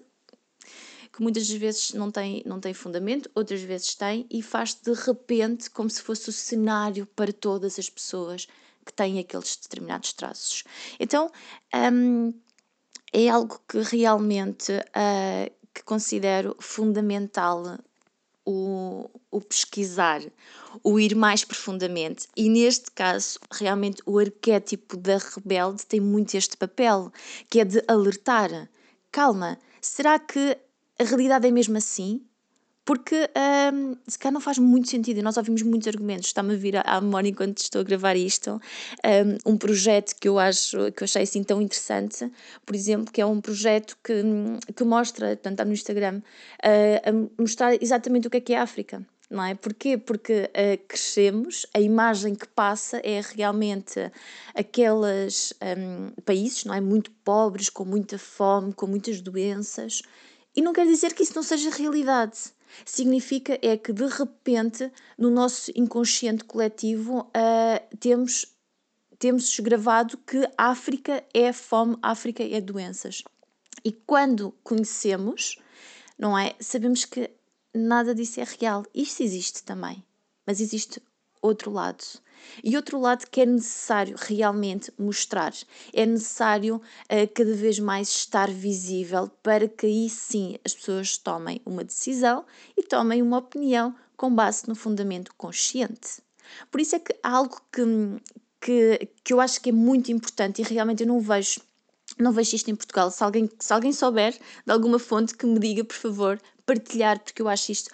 que 1.12 1.24
muitas 1.24 1.50
vezes 1.50 1.94
não 1.94 2.12
tem, 2.12 2.44
não 2.46 2.60
tem 2.60 2.72
fundamento, 2.72 3.28
outras 3.34 3.64
vezes 3.64 3.96
tem, 3.96 4.28
e 4.30 4.44
faz 4.44 4.76
de 4.76 4.94
repente 4.94 5.72
como 5.72 5.90
se 5.90 6.04
fosse 6.04 6.30
o 6.30 6.32
cenário 6.32 7.08
para 7.16 7.34
todas 7.34 7.80
as 7.80 7.90
pessoas 7.90 8.48
que 8.86 8.94
têm 8.94 9.18
aqueles 9.18 9.56
determinados 9.56 10.14
traços. 10.14 10.64
Então, 11.00 11.32
um, 11.92 12.32
é 13.12 13.28
algo 13.28 13.60
que 13.68 13.80
realmente 13.80 14.72
uh, 14.72 15.52
que 15.74 15.84
considero 15.84 16.56
fundamental 16.60 17.80
o, 18.52 19.10
o, 19.32 19.42
pesquisar, 19.42 20.22
o 20.84 21.00
ir 21.00 21.16
mais 21.16 21.44
profundamente. 21.44 22.28
E 22.36 22.50
neste 22.50 22.92
caso, 22.92 23.40
realmente, 23.52 24.02
o 24.06 24.20
arquétipo 24.20 24.98
da 24.98 25.18
rebelde 25.18 25.86
tem 25.86 26.00
muito 26.00 26.36
este 26.36 26.58
papel, 26.58 27.12
que 27.50 27.60
é 27.60 27.66
de 27.66 27.84
alertar. 27.88 28.70
Calma, 29.12 29.58
será 29.82 30.20
que 30.20 30.58
a 31.00 31.04
realidade 31.04 31.48
é 31.48 31.52
mesmo 31.52 31.78
assim? 31.78 32.26
Porque 32.92 33.16
um, 33.74 33.96
se 34.06 34.20
calhar 34.20 34.34
não 34.34 34.42
faz 34.42 34.58
muito 34.58 34.90
sentido 34.90 35.20
e 35.20 35.22
nós 35.22 35.38
ouvimos 35.38 35.62
muitos 35.62 35.88
argumentos. 35.88 36.28
Está-me 36.28 36.56
a 36.56 36.58
vir 36.58 36.76
à 36.86 37.00
memória 37.00 37.30
enquanto 37.30 37.60
estou 37.60 37.80
a 37.80 37.84
gravar 37.86 38.18
isto 38.18 38.60
um, 39.46 39.54
um 39.54 39.58
projeto 39.58 40.14
que 40.20 40.28
eu 40.28 40.38
acho 40.38 40.92
que 40.92 41.02
eu 41.02 41.06
achei 41.06 41.22
assim 41.22 41.42
tão 41.42 41.62
interessante, 41.62 42.30
por 42.66 42.76
exemplo, 42.76 43.10
que 43.10 43.22
é 43.22 43.26
um 43.26 43.40
projeto 43.40 43.98
que, 44.04 44.22
que 44.76 44.84
mostra, 44.84 45.28
portanto, 45.28 45.54
está 45.54 45.64
no 45.64 45.72
Instagram, 45.72 46.18
uh, 46.18 47.32
a 47.38 47.42
mostrar 47.42 47.82
exatamente 47.82 48.28
o 48.28 48.30
que 48.30 48.36
é 48.36 48.42
que 48.42 48.54
é 48.54 48.58
a 48.58 48.64
África 48.64 49.02
não 49.30 49.42
é? 49.42 49.56
Porquê? 49.56 49.98
Porque 49.98 50.50
uh, 50.50 50.86
crescemos, 50.86 51.66
a 51.74 51.80
imagem 51.80 52.36
que 52.36 52.46
passa 52.50 53.00
é 53.06 53.22
realmente 53.22 54.12
aqueles 54.54 55.54
um, 55.62 56.12
países, 56.24 56.66
não 56.66 56.74
é? 56.74 56.82
Muito 56.82 57.10
pobres, 57.24 57.70
com 57.70 57.86
muita 57.86 58.18
fome, 58.18 58.74
com 58.74 58.86
muitas 58.86 59.22
doenças, 59.22 60.02
e 60.54 60.62
não 60.62 60.74
quer 60.74 60.86
dizer 60.86 61.14
que 61.14 61.24
isso 61.24 61.32
não 61.34 61.44
seja 61.44 61.70
realidade. 61.70 62.52
Significa 62.86 63.58
é 63.62 63.78
que 63.78 63.94
de 63.94 64.06
repente 64.08 64.92
no 65.18 65.30
nosso 65.30 65.72
inconsciente 65.76 66.44
coletivo 66.44 67.20
uh, 67.20 67.98
temos 67.98 68.46
temos 69.20 69.60
gravado 69.60 70.18
que 70.18 70.50
África 70.58 71.24
é 71.32 71.54
fome, 71.54 71.96
África 72.02 72.44
é 72.44 72.60
doenças. 72.60 73.24
E 73.86 73.92
quando 73.92 74.52
conhecemos, 74.64 75.60
não 76.18 76.36
é? 76.36 76.56
Sabemos 76.60 77.06
que 77.06 77.30
nada 77.72 78.16
disso 78.16 78.40
é 78.40 78.44
real. 78.60 78.84
Isto 78.96 79.22
existe 79.22 79.64
também, 79.64 80.04
mas 80.44 80.60
existe 80.60 81.00
outro 81.40 81.70
lado. 81.70 82.04
E 82.64 82.76
outro 82.76 83.00
lado 83.00 83.26
que 83.30 83.42
é 83.42 83.46
necessário 83.46 84.16
realmente 84.18 84.92
mostrar, 84.98 85.54
é 85.94 86.06
necessário 86.06 86.76
uh, 86.76 87.34
cada 87.34 87.54
vez 87.54 87.80
mais 87.80 88.10
estar 88.10 88.50
visível 88.50 89.30
para 89.42 89.68
que 89.68 89.86
aí 89.86 90.10
sim 90.10 90.58
as 90.66 90.74
pessoas 90.74 91.18
tomem 91.18 91.62
uma 91.66 91.84
decisão 91.84 92.46
e 92.78 92.84
tomem 92.84 93.22
uma 93.22 93.38
opinião 93.38 93.96
com 94.16 94.34
base 94.34 94.68
no 94.68 94.76
fundamento 94.76 95.34
consciente. 95.36 96.22
Por 96.70 96.82
isso 96.82 96.96
é 96.96 97.00
que 97.00 97.16
algo 97.24 97.62
que, 97.72 97.82
que, 98.60 99.10
que 99.24 99.34
eu 99.34 99.40
acho 99.40 99.62
que 99.62 99.70
é 99.70 99.74
muito 99.74 100.12
importante 100.12 100.62
e 100.62 100.66
realmente 100.66 101.04
eu 101.04 101.08
não 101.08 101.20
vejo 101.20 101.62
não 102.20 102.32
vejo 102.32 102.56
isto 102.56 102.70
em 102.70 102.76
Portugal. 102.76 103.10
Se 103.10 103.24
alguém, 103.24 103.50
se 103.60 103.74
alguém 103.74 103.94
souber 103.94 104.34
de 104.34 104.72
alguma 104.72 105.00
fonte 105.00 105.36
que 105.36 105.46
me 105.46 105.58
diga, 105.58 105.84
por 105.84 105.96
favor, 105.96 106.40
partilhar, 106.66 107.20
porque 107.20 107.42
eu 107.42 107.48
acho 107.48 107.72
isto 107.72 107.90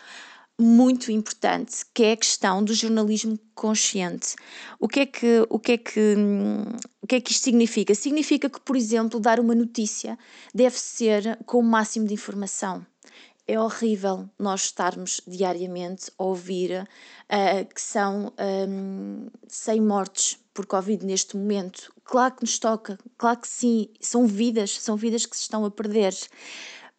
muito 0.60 1.12
importante, 1.12 1.86
que 1.94 2.04
é 2.04 2.12
a 2.14 2.18
questão 2.18 2.64
do 2.64 2.74
jornalismo 2.74 3.38
consciente. 3.54 4.36
O 4.80 4.88
que 4.88 5.02
é 5.02 5.06
que, 5.06 5.46
o 5.50 5.60
que, 5.60 5.74
é 5.74 5.78
que, 5.78 6.16
o 7.02 7.08
que, 7.08 7.16
é 7.16 7.22
que 7.22 7.32
isto 7.32 7.44
significa? 7.44 7.94
Significa 7.94 8.50
que, 8.50 8.60
por 8.60 8.76
exemplo, 8.76 9.20
dar 9.20 9.40
uma 9.40 9.54
notícia 9.54 10.18
deve 10.54 10.78
ser 10.80 11.38
com 11.46 11.60
o 11.60 11.64
máximo 11.64 12.08
de 12.08 12.16
informação. 12.16 12.86
É 13.48 13.60
horrível 13.60 14.28
nós 14.38 14.64
estarmos 14.64 15.22
diariamente 15.26 16.12
a 16.18 16.24
ouvir 16.24 16.82
uh, 16.82 17.74
que 17.74 17.82
são 17.82 18.34
um, 18.68 19.28
100 19.48 19.82
mortes 19.82 20.40
por 20.54 20.66
Covid 20.66 21.06
neste 21.06 21.38
momento. 21.38 21.94
Claro 22.04 22.36
que 22.36 22.42
nos 22.42 22.60
toca, 22.60 22.98
claro 23.18 23.40
que 23.40 23.48
sim, 23.48 23.90
são 24.02 24.26
vidas, 24.26 24.72
são 24.82 24.98
vidas 24.98 25.26
que 25.26 25.38
se 25.38 25.44
estão 25.44 25.64
a 25.64 25.72
perder. 25.72 26.14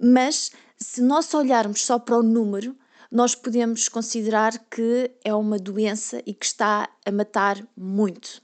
Mas 0.00 0.52
se 0.78 1.02
nós 1.02 1.34
olharmos 1.34 1.84
só 1.84 1.98
para 1.98 2.16
o 2.16 2.22
número, 2.22 2.74
nós 3.10 3.34
podemos 3.34 3.88
considerar 3.88 4.58
que 4.70 5.10
é 5.24 5.34
uma 5.34 5.58
doença 5.58 6.22
e 6.26 6.34
que 6.34 6.44
está 6.44 6.88
a 7.04 7.10
matar 7.10 7.66
muito. 7.76 8.42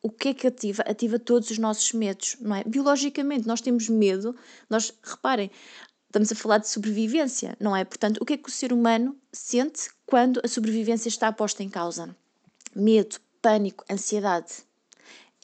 O 0.00 0.10
que 0.10 0.28
é 0.28 0.34
que 0.34 0.46
ativa? 0.46 0.82
Ativa 0.82 1.18
todos 1.18 1.50
os 1.50 1.58
nossos 1.58 1.92
medos, 1.92 2.36
não 2.40 2.56
é? 2.56 2.64
Biologicamente, 2.64 3.46
nós 3.46 3.60
temos 3.60 3.88
medo, 3.88 4.34
nós, 4.68 4.92
reparem, 5.02 5.50
estamos 6.06 6.30
a 6.30 6.34
falar 6.34 6.58
de 6.58 6.68
sobrevivência, 6.68 7.56
não 7.60 7.76
é? 7.76 7.84
Portanto, 7.84 8.18
o 8.20 8.24
que 8.24 8.34
é 8.34 8.36
que 8.36 8.48
o 8.48 8.52
ser 8.52 8.72
humano 8.72 9.16
sente 9.32 9.90
quando 10.06 10.40
a 10.44 10.48
sobrevivência 10.48 11.08
está 11.08 11.32
posta 11.32 11.62
em 11.62 11.68
causa? 11.68 12.14
Medo, 12.74 13.16
pânico, 13.40 13.84
ansiedade. 13.90 14.64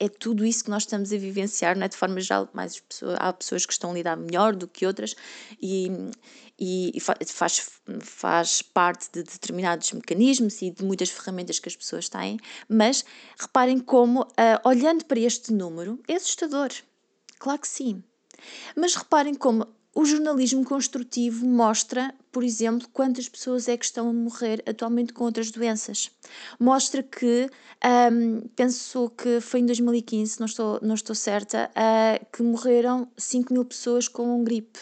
É 0.00 0.08
tudo 0.08 0.44
isso 0.44 0.64
que 0.64 0.70
nós 0.70 0.84
estamos 0.84 1.12
a 1.12 1.16
vivenciar, 1.16 1.76
não 1.76 1.84
é? 1.84 1.88
De 1.88 1.96
forma 1.96 2.20
geral, 2.20 2.48
mais 2.52 2.78
pessoas, 2.80 3.16
há 3.18 3.32
pessoas 3.32 3.66
que 3.66 3.72
estão 3.72 3.90
a 3.90 3.94
lidar 3.94 4.16
melhor 4.16 4.54
do 4.54 4.68
que 4.68 4.86
outras 4.86 5.16
e, 5.60 5.90
e, 6.58 6.92
e 6.96 7.00
faz, 7.00 7.68
faz 8.00 8.62
parte 8.62 9.08
de 9.12 9.22
determinados 9.22 9.92
mecanismos 9.92 10.62
e 10.62 10.70
de 10.70 10.84
muitas 10.84 11.10
ferramentas 11.10 11.58
que 11.58 11.68
as 11.68 11.76
pessoas 11.76 12.08
têm, 12.08 12.38
mas 12.68 13.04
reparem 13.38 13.80
como, 13.80 14.22
uh, 14.22 14.26
olhando 14.64 15.04
para 15.04 15.18
este 15.18 15.52
número, 15.52 16.00
é 16.06 16.14
assustador. 16.14 16.70
Claro 17.38 17.60
que 17.60 17.68
sim. 17.68 18.02
Mas 18.76 18.94
reparem 18.94 19.34
como 19.34 19.66
o 19.98 20.04
jornalismo 20.04 20.64
construtivo 20.64 21.44
mostra, 21.44 22.14
por 22.30 22.44
exemplo, 22.44 22.88
quantas 22.92 23.28
pessoas 23.28 23.66
é 23.66 23.76
que 23.76 23.84
estão 23.84 24.08
a 24.08 24.12
morrer 24.12 24.62
atualmente 24.64 25.12
com 25.12 25.24
outras 25.24 25.50
doenças. 25.50 26.08
Mostra 26.56 27.02
que, 27.02 27.50
um, 28.12 28.42
penso 28.54 29.10
que 29.10 29.40
foi 29.40 29.58
em 29.58 29.66
2015, 29.66 30.38
não 30.38 30.46
estou, 30.46 30.78
não 30.82 30.94
estou 30.94 31.16
certa, 31.16 31.68
uh, 31.70 32.24
que 32.32 32.44
morreram 32.44 33.08
5 33.16 33.52
mil 33.52 33.64
pessoas 33.64 34.06
com 34.06 34.44
gripe. 34.44 34.78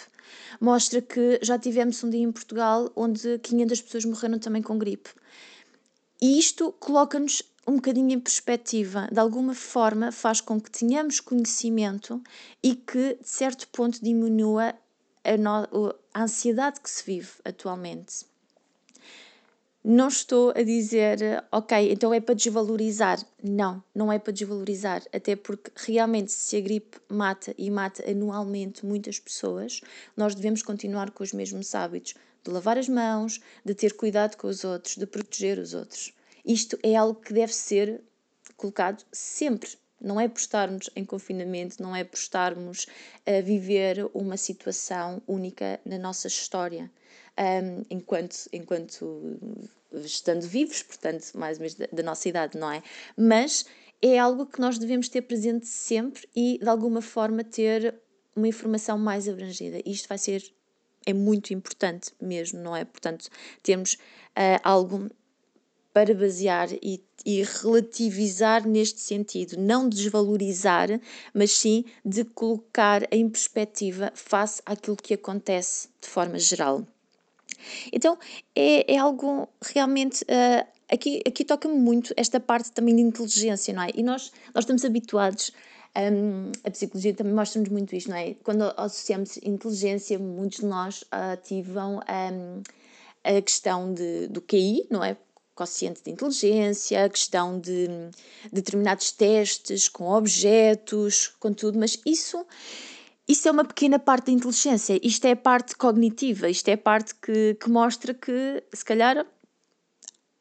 Mostra 0.60 1.00
que 1.00 1.38
já 1.40 1.58
tivemos 1.58 2.04
um 2.04 2.10
dia 2.10 2.20
em 2.20 2.30
Portugal 2.30 2.92
onde 2.94 3.38
500 3.38 3.80
pessoas 3.80 4.04
morreram 4.04 4.38
também 4.38 4.60
com 4.60 4.76
gripe. 4.76 5.08
E 6.20 6.38
isto 6.38 6.72
coloca-nos 6.72 7.42
um 7.66 7.76
bocadinho 7.76 8.10
em 8.10 8.20
perspectiva, 8.20 9.08
de 9.10 9.18
alguma 9.18 9.54
forma 9.54 10.12
faz 10.12 10.42
com 10.42 10.60
que 10.60 10.70
tenhamos 10.70 11.20
conhecimento 11.20 12.22
e 12.62 12.74
que, 12.74 13.14
de 13.14 13.28
certo 13.28 13.66
ponto, 13.68 13.98
diminua 14.04 14.74
a, 15.26 16.22
ansiedade 16.22 16.80
que 16.80 16.90
se 16.90 17.04
vive 17.04 17.30
atualmente. 17.44 18.24
Não 19.88 20.08
estou 20.08 20.50
a 20.50 20.62
dizer, 20.62 21.44
ok, 21.52 21.92
então 21.92 22.12
é 22.12 22.20
para 22.20 22.34
desvalorizar. 22.34 23.24
Não, 23.40 23.82
não 23.94 24.12
é 24.12 24.18
para 24.18 24.32
desvalorizar. 24.32 25.02
Até 25.12 25.36
porque 25.36 25.70
realmente, 25.76 26.32
se 26.32 26.56
a 26.56 26.60
gripe 26.60 26.98
mata 27.08 27.54
e 27.56 27.70
mata 27.70 28.08
anualmente 28.10 28.84
muitas 28.84 29.20
pessoas, 29.20 29.80
nós 30.16 30.34
devemos 30.34 30.62
continuar 30.62 31.12
com 31.12 31.22
os 31.22 31.32
mesmos 31.32 31.72
hábitos 31.72 32.14
de 32.42 32.50
lavar 32.50 32.78
as 32.78 32.88
mãos, 32.88 33.40
de 33.64 33.74
ter 33.74 33.92
cuidado 33.94 34.36
com 34.36 34.48
os 34.48 34.64
outros, 34.64 34.96
de 34.96 35.06
proteger 35.06 35.58
os 35.58 35.72
outros. 35.72 36.12
Isto 36.44 36.76
é 36.82 36.96
algo 36.96 37.20
que 37.20 37.32
deve 37.32 37.52
ser 37.52 38.00
colocado 38.56 39.04
sempre 39.12 39.70
não 40.00 40.20
é 40.20 40.28
por 40.28 40.38
estarmos 40.38 40.90
em 40.94 41.04
confinamento, 41.04 41.82
não 41.82 41.94
é 41.94 42.04
por 42.04 42.16
estarmos 42.16 42.86
a 43.26 43.40
viver 43.40 44.08
uma 44.12 44.36
situação 44.36 45.22
única 45.26 45.80
na 45.84 45.98
nossa 45.98 46.28
história, 46.28 46.90
um, 47.38 47.82
enquanto, 47.90 48.36
enquanto 48.52 49.38
estando 49.92 50.46
vivos, 50.46 50.82
portanto, 50.82 51.32
mais 51.34 51.58
ou 51.58 51.62
menos 51.62 51.74
da, 51.74 51.86
da 51.92 52.02
nossa 52.02 52.28
idade, 52.28 52.58
não 52.58 52.70
é? 52.70 52.82
Mas 53.16 53.64
é 54.02 54.18
algo 54.18 54.46
que 54.46 54.60
nós 54.60 54.78
devemos 54.78 55.08
ter 55.08 55.22
presente 55.22 55.66
sempre 55.66 56.28
e, 56.34 56.58
de 56.58 56.68
alguma 56.68 57.00
forma, 57.00 57.42
ter 57.42 57.94
uma 58.34 58.48
informação 58.48 58.98
mais 58.98 59.28
abrangida. 59.28 59.80
Isto 59.86 60.08
vai 60.08 60.18
ser, 60.18 60.44
é 61.06 61.12
muito 61.12 61.54
importante 61.54 62.12
mesmo, 62.20 62.60
não 62.60 62.76
é? 62.76 62.84
Portanto, 62.84 63.28
temos 63.62 63.94
uh, 63.94 64.60
algo 64.62 65.08
para 65.96 66.14
basear 66.14 66.68
e, 66.82 67.02
e 67.24 67.42
relativizar 67.42 68.68
neste 68.68 69.00
sentido, 69.00 69.56
não 69.58 69.88
desvalorizar, 69.88 71.00
mas 71.32 71.52
sim 71.52 71.86
de 72.04 72.22
colocar 72.22 73.08
em 73.10 73.26
perspectiva 73.30 74.12
face 74.14 74.60
àquilo 74.66 74.94
que 74.94 75.14
acontece 75.14 75.88
de 75.98 76.06
forma 76.06 76.38
geral. 76.38 76.86
Então 77.90 78.18
é, 78.54 78.92
é 78.92 78.98
algo 78.98 79.48
realmente. 79.62 80.22
Uh, 80.24 80.66
aqui 80.92 81.22
aqui 81.26 81.46
toca-me 81.46 81.78
muito 81.78 82.12
esta 82.14 82.38
parte 82.38 82.72
também 82.72 82.94
de 82.94 83.00
inteligência, 83.00 83.72
não 83.72 83.84
é? 83.84 83.88
E 83.94 84.02
nós, 84.02 84.30
nós 84.54 84.64
estamos 84.64 84.84
habituados. 84.84 85.50
Um, 85.96 86.52
a 86.62 86.70
psicologia 86.70 87.14
também 87.14 87.32
mostra-nos 87.32 87.70
muito 87.70 87.96
isto, 87.96 88.10
não 88.10 88.18
é? 88.18 88.34
Quando 88.44 88.64
associamos 88.76 89.38
inteligência, 89.38 90.18
muitos 90.18 90.58
de 90.58 90.66
nós 90.66 91.04
ativam 91.10 92.00
um, 92.00 92.62
a 93.24 93.40
questão 93.40 93.94
de, 93.94 94.28
do 94.28 94.42
QI, 94.42 94.86
não 94.90 95.02
é? 95.02 95.16
Quociente 95.56 96.02
de 96.04 96.10
inteligência, 96.10 97.04
a 97.04 97.08
questão 97.08 97.58
de 97.58 97.88
determinados 98.52 99.10
testes 99.10 99.88
com 99.88 100.10
objetos, 100.10 101.34
com 101.40 101.52
tudo, 101.52 101.78
mas 101.78 101.98
isso, 102.04 102.46
isso 103.26 103.48
é 103.48 103.50
uma 103.50 103.64
pequena 103.64 103.98
parte 103.98 104.26
da 104.26 104.32
inteligência. 104.32 105.00
Isto 105.02 105.24
é 105.24 105.32
a 105.32 105.36
parte 105.36 105.74
cognitiva, 105.74 106.48
isto 106.50 106.68
é 106.68 106.74
a 106.74 106.78
parte 106.78 107.14
que, 107.14 107.54
que 107.54 107.70
mostra 107.70 108.12
que, 108.12 108.62
se 108.72 108.84
calhar, 108.84 109.26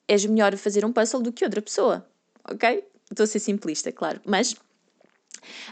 és 0.08 0.26
melhor 0.26 0.56
fazer 0.58 0.86
um 0.86 0.92
puzzle 0.92 1.22
do 1.22 1.32
que 1.32 1.46
outra 1.46 1.62
pessoa, 1.62 2.06
ok? 2.48 2.86
Estou 3.10 3.24
a 3.24 3.28
ser 3.28 3.40
simplista, 3.40 3.92
claro, 3.92 4.20
mas 4.26 4.56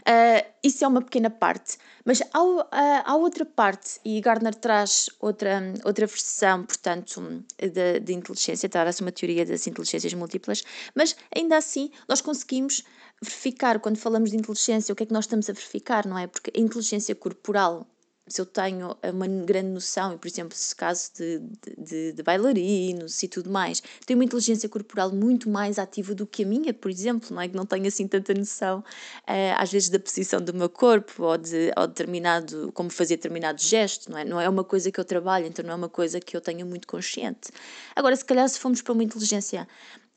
Uh, 0.00 0.46
isso 0.62 0.84
é 0.84 0.88
uma 0.88 1.02
pequena 1.02 1.30
parte. 1.30 1.78
Mas 2.04 2.22
há, 2.32 2.42
uh, 2.42 2.66
há 2.72 3.16
outra 3.16 3.44
parte, 3.44 4.00
e 4.04 4.20
Gardner 4.20 4.54
traz 4.54 5.08
outra, 5.20 5.72
outra 5.84 6.06
versão, 6.06 6.64
portanto, 6.64 7.44
de, 7.58 8.00
de 8.00 8.12
inteligência, 8.12 8.68
traz 8.68 9.00
uma 9.00 9.12
teoria 9.12 9.44
das 9.44 9.66
inteligências 9.66 10.12
múltiplas, 10.14 10.62
mas 10.94 11.16
ainda 11.34 11.56
assim 11.56 11.90
nós 12.08 12.20
conseguimos 12.20 12.82
verificar, 13.22 13.78
quando 13.80 13.96
falamos 13.96 14.30
de 14.30 14.36
inteligência, 14.36 14.92
o 14.92 14.96
que 14.96 15.04
é 15.04 15.06
que 15.06 15.12
nós 15.12 15.24
estamos 15.24 15.48
a 15.48 15.52
verificar, 15.52 16.06
não 16.06 16.18
é? 16.18 16.26
Porque 16.26 16.52
a 16.54 16.60
inteligência 16.60 17.14
corporal 17.14 17.86
se 18.26 18.40
eu 18.40 18.46
tenho 18.46 18.96
uma 19.12 19.26
grande 19.26 19.68
noção, 19.68 20.14
e 20.14 20.18
por 20.18 20.26
exemplo, 20.26 20.56
se 20.56 20.74
caso 20.74 21.10
de, 21.14 21.42
de, 21.76 22.12
de, 22.12 22.22
bailarinos 22.22 23.22
e 23.22 23.28
tudo 23.28 23.50
mais, 23.50 23.82
tenho 24.06 24.18
uma 24.18 24.24
inteligência 24.24 24.68
corporal 24.68 25.12
muito 25.12 25.48
mais 25.50 25.78
ativa 25.78 26.14
do 26.14 26.26
que 26.26 26.42
a 26.42 26.46
minha, 26.46 26.72
por 26.72 26.90
exemplo, 26.90 27.34
não 27.34 27.42
é? 27.42 27.48
Que 27.48 27.54
não 27.54 27.66
tenho 27.66 27.86
assim 27.86 28.08
tanta 28.08 28.32
noção, 28.32 28.78
uh, 28.80 29.54
às 29.58 29.70
vezes, 29.70 29.90
da 29.90 29.98
posição 29.98 30.40
do 30.40 30.54
meu 30.54 30.70
corpo 30.70 31.22
ou 31.22 31.36
de 31.36 31.70
ou 31.76 31.86
determinado, 31.86 32.72
como 32.72 32.90
fazer 32.90 33.16
determinado 33.16 33.60
gesto, 33.60 34.10
não 34.10 34.18
é? 34.18 34.24
Não 34.24 34.40
é 34.40 34.48
uma 34.48 34.64
coisa 34.64 34.90
que 34.90 34.98
eu 34.98 35.04
trabalho, 35.04 35.46
então 35.46 35.64
não 35.64 35.72
é 35.72 35.76
uma 35.76 35.88
coisa 35.88 36.18
que 36.18 36.34
eu 36.36 36.40
tenha 36.40 36.64
muito 36.64 36.88
consciente. 36.88 37.50
Agora, 37.94 38.16
se 38.16 38.24
calhar, 38.24 38.48
se 38.48 38.58
formos 38.58 38.80
para 38.80 38.92
uma 38.94 39.04
inteligência 39.04 39.68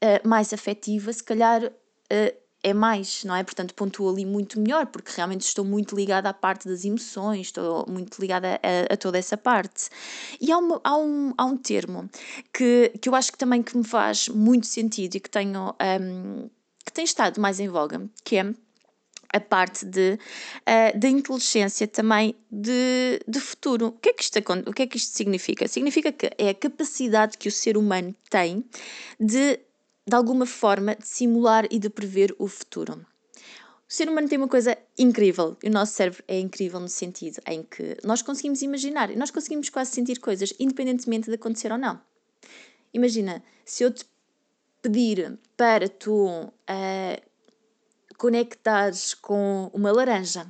uh, 0.03 0.27
mais 0.27 0.53
afetiva, 0.53 1.11
se 1.11 1.23
calhar. 1.23 1.65
Uh, 1.65 2.46
é 2.67 2.73
mais, 2.73 3.23
não 3.23 3.35
é? 3.35 3.43
Portanto, 3.43 3.73
pontuo 3.73 4.09
ali 4.09 4.25
muito 4.25 4.59
melhor, 4.59 4.87
porque 4.87 5.11
realmente 5.15 5.41
estou 5.41 5.63
muito 5.63 5.95
ligada 5.95 6.29
à 6.29 6.33
parte 6.33 6.67
das 6.67 6.83
emoções, 6.83 7.47
estou 7.47 7.85
muito 7.87 8.19
ligada 8.19 8.59
a, 8.61 8.93
a 8.93 8.97
toda 8.97 9.17
essa 9.17 9.37
parte. 9.37 9.89
E 10.39 10.51
há, 10.51 10.57
uma, 10.57 10.81
há, 10.83 10.97
um, 10.97 11.33
há 11.37 11.45
um 11.45 11.57
termo 11.57 12.09
que, 12.53 12.91
que 13.01 13.07
eu 13.07 13.15
acho 13.15 13.31
que 13.31 13.37
também 13.37 13.63
que 13.63 13.77
me 13.77 13.83
faz 13.83 14.27
muito 14.27 14.67
sentido 14.67 15.15
e 15.15 15.19
que 15.19 15.29
tenho 15.29 15.73
um, 16.01 16.49
que 16.85 16.91
tem 16.91 17.05
estado 17.05 17.39
mais 17.39 17.59
em 17.59 17.67
voga, 17.67 18.09
que 18.23 18.37
é 18.37 18.53
a 19.33 19.39
parte 19.39 19.85
de, 19.85 20.17
uh, 20.61 20.97
da 20.97 21.09
inteligência 21.09 21.87
também 21.87 22.35
de, 22.51 23.19
de 23.27 23.39
futuro. 23.39 23.87
O 23.87 23.91
que, 23.91 24.09
é 24.09 24.13
que 24.13 24.23
isto, 24.23 24.37
o 24.65 24.73
que 24.73 24.83
é 24.83 24.87
que 24.87 24.97
isto 24.97 25.15
significa? 25.15 25.67
Significa 25.67 26.11
que 26.11 26.31
é 26.37 26.49
a 26.49 26.53
capacidade 26.53 27.37
que 27.37 27.47
o 27.47 27.51
ser 27.51 27.77
humano 27.77 28.15
tem 28.29 28.63
de 29.19 29.59
de 30.07 30.15
alguma 30.15 30.45
forma, 30.45 30.95
de 30.95 31.05
simular 31.05 31.67
e 31.69 31.77
de 31.77 31.89
prever 31.89 32.33
o 32.39 32.47
futuro. 32.47 33.05
O 33.89 33.93
ser 33.93 34.09
humano 34.09 34.29
tem 34.29 34.37
uma 34.37 34.47
coisa 34.47 34.77
incrível, 34.97 35.57
o 35.63 35.69
nosso 35.69 35.93
cérebro 35.93 36.23
é 36.27 36.39
incrível 36.39 36.79
no 36.79 36.87
sentido 36.87 37.41
em 37.45 37.63
que 37.63 37.97
nós 38.03 38.21
conseguimos 38.21 38.61
imaginar, 38.61 39.09
nós 39.17 39.31
conseguimos 39.31 39.69
quase 39.69 39.91
sentir 39.91 40.19
coisas, 40.19 40.53
independentemente 40.59 41.27
de 41.27 41.35
acontecer 41.35 41.71
ou 41.71 41.77
não. 41.77 41.99
Imagina, 42.93 43.43
se 43.65 43.83
eu 43.83 43.91
te 43.91 44.05
pedir 44.81 45.37
para 45.57 45.89
tu 45.89 46.25
uh, 46.25 47.21
conectares 48.17 49.13
com 49.13 49.69
uma 49.73 49.91
laranja, 49.91 50.47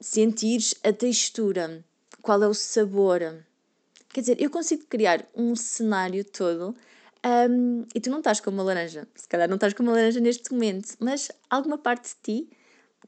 sentires 0.00 0.74
a 0.82 0.92
textura, 0.92 1.84
qual 2.20 2.42
é 2.42 2.48
o 2.48 2.54
sabor. 2.54 3.44
Quer 4.08 4.20
dizer, 4.20 4.40
eu 4.40 4.50
consigo 4.50 4.84
criar 4.86 5.26
um 5.34 5.54
cenário 5.54 6.24
todo 6.24 6.74
um, 7.24 7.84
e 7.94 8.00
tu 8.00 8.10
não 8.10 8.18
estás 8.18 8.40
com 8.40 8.50
uma 8.50 8.62
laranja, 8.62 9.06
se 9.14 9.28
calhar 9.28 9.48
não 9.48 9.56
estás 9.56 9.74
com 9.74 9.82
uma 9.82 9.92
laranja 9.92 10.20
neste 10.20 10.52
momento, 10.52 10.94
mas 10.98 11.30
alguma 11.48 11.76
parte 11.76 12.08
de 12.08 12.14
ti 12.22 12.50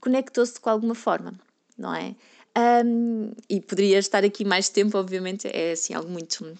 conectou-se 0.00 0.60
com 0.60 0.68
alguma 0.68 0.94
forma, 0.94 1.32
não 1.78 1.94
é? 1.94 2.14
Um, 2.84 3.32
e 3.48 3.60
poderia 3.60 3.98
estar 3.98 4.24
aqui 4.24 4.44
mais 4.44 4.68
tempo, 4.68 4.98
obviamente, 4.98 5.48
é 5.48 5.72
assim 5.72 5.94
algo 5.94 6.10
muito, 6.10 6.58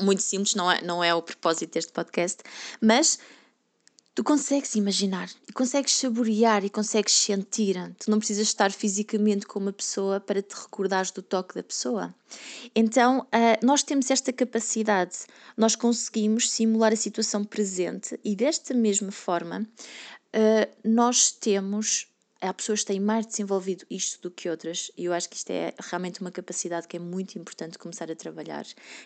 muito 0.00 0.22
simples, 0.22 0.54
não 0.54 0.70
é, 0.70 0.80
não 0.82 1.02
é 1.02 1.12
o 1.14 1.22
propósito 1.22 1.72
deste 1.72 1.92
podcast, 1.92 2.42
mas 2.80 3.18
tu 4.16 4.24
consegues 4.24 4.74
imaginar, 4.74 5.30
e 5.46 5.52
consegues 5.52 5.94
saborear 5.94 6.64
e 6.64 6.70
consegues 6.70 7.12
sentir. 7.12 7.76
Tu 7.98 8.10
não 8.10 8.18
precisas 8.18 8.46
estar 8.48 8.72
fisicamente 8.72 9.46
com 9.46 9.58
uma 9.58 9.74
pessoa 9.74 10.18
para 10.18 10.40
te 10.40 10.54
recordares 10.54 11.10
do 11.10 11.20
toque 11.20 11.54
da 11.54 11.62
pessoa. 11.62 12.14
Então, 12.74 13.20
uh, 13.20 13.64
nós 13.64 13.82
temos 13.82 14.10
esta 14.10 14.32
capacidade, 14.32 15.18
nós 15.54 15.76
conseguimos 15.76 16.50
simular 16.50 16.94
a 16.94 16.96
situação 16.96 17.44
presente 17.44 18.18
e 18.24 18.34
desta 18.34 18.72
mesma 18.72 19.12
forma, 19.12 19.68
uh, 20.34 20.76
nós 20.82 21.30
temos. 21.30 22.08
Há 22.38 22.52
pessoas 22.52 22.80
que 22.80 22.86
têm 22.86 23.00
mais 23.00 23.26
desenvolvido 23.26 23.84
isto 23.90 24.20
do 24.20 24.30
que 24.30 24.48
outras, 24.48 24.90
e 24.96 25.06
eu 25.06 25.12
acho 25.14 25.28
que 25.28 25.36
isto 25.36 25.50
é 25.50 25.74
realmente 25.78 26.20
uma 26.20 26.30
capacidade 26.30 26.86
que 26.86 26.96
é 26.96 27.00
muito 27.00 27.38
importante 27.38 27.78
começar 27.78 28.10
a 28.10 28.14
trabalhar, 28.14 28.64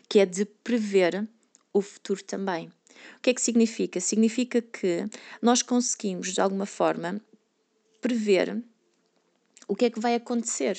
que 0.08 0.18
é 0.18 0.26
de 0.26 0.44
prever 0.44 1.28
o 1.72 1.80
futuro 1.80 2.22
também. 2.24 2.70
O 3.18 3.20
que 3.20 3.30
é 3.30 3.34
que 3.34 3.42
significa? 3.42 4.00
Significa 4.00 4.62
que 4.62 5.04
nós 5.42 5.62
conseguimos, 5.62 6.32
de 6.32 6.40
alguma 6.40 6.66
forma, 6.66 7.20
prever 8.00 8.62
o 9.68 9.76
que 9.76 9.84
é 9.84 9.90
que 9.90 10.00
vai 10.00 10.14
acontecer. 10.14 10.76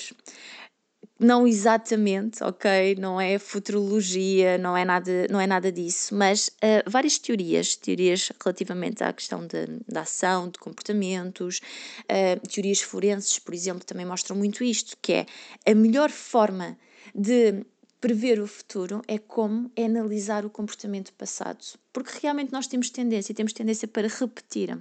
Não 1.18 1.48
exatamente, 1.48 2.44
ok? 2.44 2.96
Não 3.00 3.22
é 3.22 3.38
futurologia, 3.38 4.58
não 4.58 4.76
é 4.76 4.84
nada, 4.84 5.28
não 5.30 5.40
é 5.40 5.46
nada 5.46 5.72
disso, 5.72 6.16
mas 6.16 6.48
uh, 6.48 6.90
várias 6.90 7.20
teorias, 7.20 7.76
teorias 7.76 8.32
relativamente 8.44 9.04
à 9.04 9.14
questão 9.14 9.48
da 9.88 10.02
ação, 10.02 10.50
de 10.50 10.58
comportamentos, 10.58 11.62
uh, 12.06 12.48
teorias 12.48 12.82
forenses, 12.82 13.38
por 13.38 13.54
exemplo, 13.54 13.86
também 13.86 14.06
mostram 14.06 14.36
muito 14.36 14.64
isto, 14.64 14.98
que 15.00 15.14
é 15.14 15.26
a 15.66 15.76
melhor 15.76 16.10
forma 16.10 16.76
de 17.14 17.64
prever 18.02 18.42
o 18.42 18.48
futuro 18.48 19.02
é 19.08 19.20
como 19.20 19.72
é 19.76 19.86
analisar 19.86 20.44
o 20.44 20.50
comportamento 20.50 21.14
passado. 21.14 21.64
Porque 21.94 22.20
realmente 22.22 22.52
nós 22.52 22.66
temos 22.66 22.90
tendência, 22.90 23.34
temos 23.36 23.54
tendência 23.54 23.88
para 23.88 24.08
repetir. 24.08 24.78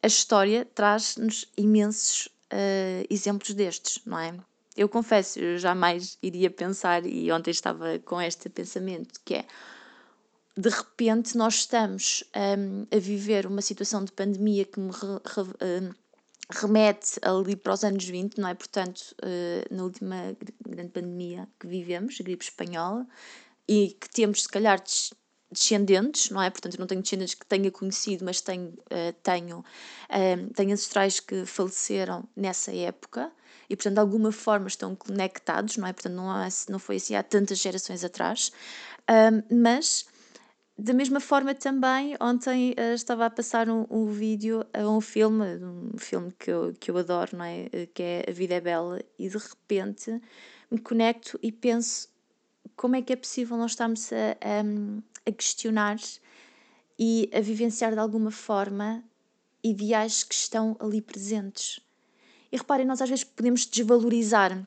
A 0.00 0.06
história 0.06 0.64
traz-nos 0.64 1.50
imensos 1.56 2.26
uh, 2.52 3.04
exemplos 3.10 3.52
destes, 3.52 4.00
não 4.06 4.18
é? 4.18 4.34
Eu 4.76 4.88
confesso, 4.88 5.40
eu 5.40 5.58
jamais 5.58 6.16
iria 6.22 6.48
pensar, 6.48 7.04
e 7.04 7.32
ontem 7.32 7.50
estava 7.50 7.98
com 7.98 8.22
este 8.22 8.48
pensamento, 8.48 9.20
que 9.24 9.34
é 9.34 9.44
de 10.56 10.68
repente 10.68 11.36
nós 11.36 11.54
estamos 11.56 12.24
um, 12.58 12.86
a 12.96 12.98
viver 12.98 13.46
uma 13.46 13.62
situação 13.62 14.04
de 14.04 14.12
pandemia 14.12 14.64
que 14.64 14.80
me 14.80 14.90
re, 14.90 15.20
re, 15.24 15.42
hum, 15.42 15.94
remete 16.50 17.18
ali 17.22 17.54
para 17.56 17.74
os 17.74 17.84
anos 17.84 18.04
20, 18.04 18.38
não 18.38 18.48
é? 18.48 18.54
Portanto, 18.54 19.14
uh, 19.22 19.74
na 19.74 19.82
última 19.84 20.36
grande 20.66 20.90
pandemia 20.90 21.48
que 21.60 21.66
vivemos, 21.66 22.16
a 22.20 22.24
gripe 22.24 22.44
espanhola, 22.44 23.06
e 23.68 23.96
que 24.00 24.08
temos, 24.08 24.42
se 24.42 24.48
calhar, 24.48 24.82
descendentes, 25.50 26.30
não 26.30 26.42
é? 26.42 26.48
Portanto, 26.50 26.74
eu 26.74 26.80
não 26.80 26.86
tenho 26.86 27.02
descendentes 27.02 27.34
que 27.34 27.44
tenha 27.44 27.70
conhecido, 27.70 28.24
mas 28.24 28.40
tenho, 28.40 28.68
uh, 28.68 29.12
tenho, 29.22 29.58
uh, 29.58 30.54
tenho 30.54 30.72
ancestrais 30.72 31.20
que 31.20 31.44
faleceram 31.44 32.26
nessa 32.34 32.74
época 32.74 33.30
e, 33.68 33.76
portanto, 33.76 33.94
de 33.94 34.00
alguma 34.00 34.32
forma 34.32 34.68
estão 34.68 34.96
conectados, 34.96 35.76
não 35.76 35.86
é? 35.86 35.92
Portanto, 35.92 36.14
não, 36.14 36.30
há, 36.30 36.48
não 36.70 36.78
foi 36.78 36.96
assim 36.96 37.14
há 37.14 37.22
tantas 37.22 37.58
gerações 37.58 38.02
atrás, 38.02 38.50
mas 39.50 40.06
da 40.78 40.92
mesma 40.92 41.18
forma 41.18 41.56
também, 41.56 42.16
ontem 42.20 42.70
uh, 42.78 42.94
estava 42.94 43.26
a 43.26 43.30
passar 43.30 43.68
um, 43.68 43.84
um 43.90 44.06
vídeo 44.06 44.64
a 44.72 44.88
um 44.88 45.00
filme, 45.00 45.44
um 45.56 45.98
filme 45.98 46.32
que 46.38 46.48
eu, 46.48 46.72
que 46.78 46.88
eu 46.88 46.96
adoro, 46.96 47.36
não 47.36 47.44
é? 47.44 47.68
Eh, 47.72 47.86
que 47.92 48.00
é 48.00 48.24
A 48.28 48.32
Vida 48.32 48.54
é 48.54 48.60
Bela, 48.60 49.02
e 49.18 49.28
de 49.28 49.36
repente 49.36 50.22
me 50.70 50.78
conecto 50.78 51.36
e 51.42 51.50
penso 51.50 52.08
como 52.76 52.94
é 52.94 53.02
que 53.02 53.12
é 53.12 53.16
possível 53.16 53.56
nós 53.56 53.72
estarmos 53.72 54.12
a, 54.12 54.16
a, 54.16 55.30
a 55.30 55.32
questionar 55.32 55.96
e 56.96 57.28
a 57.34 57.40
vivenciar 57.40 57.92
de 57.92 57.98
alguma 57.98 58.30
forma 58.30 59.02
ideais 59.64 60.22
que 60.22 60.34
estão 60.34 60.76
ali 60.78 61.02
presentes. 61.02 61.80
E 62.52 62.56
reparem, 62.56 62.86
nós 62.86 63.02
às 63.02 63.08
vezes 63.08 63.24
podemos 63.24 63.66
desvalorizar 63.66 64.64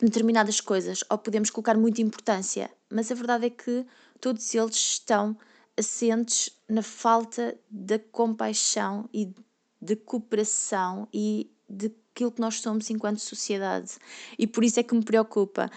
determinadas 0.00 0.60
coisas 0.60 1.02
ou 1.10 1.18
podemos 1.18 1.50
colocar 1.50 1.76
muita 1.76 2.00
importância, 2.00 2.70
mas 2.88 3.10
a 3.10 3.14
verdade 3.16 3.46
é 3.46 3.50
que 3.50 3.84
todos 4.20 4.54
eles 4.54 4.76
estão 4.76 5.36
assentes 5.76 6.50
na 6.68 6.82
falta 6.82 7.58
da 7.70 7.98
compaixão 7.98 9.08
e 9.12 9.32
de 9.80 9.96
cooperação 9.96 11.08
e 11.12 11.50
de 11.68 11.88
aquilo 12.18 12.32
que 12.32 12.40
nós 12.40 12.60
somos 12.60 12.90
enquanto 12.90 13.18
sociedade. 13.18 13.92
E 14.36 14.46
por 14.46 14.64
isso 14.64 14.80
é 14.80 14.82
que 14.82 14.92
me 14.92 15.04
preocupa 15.04 15.70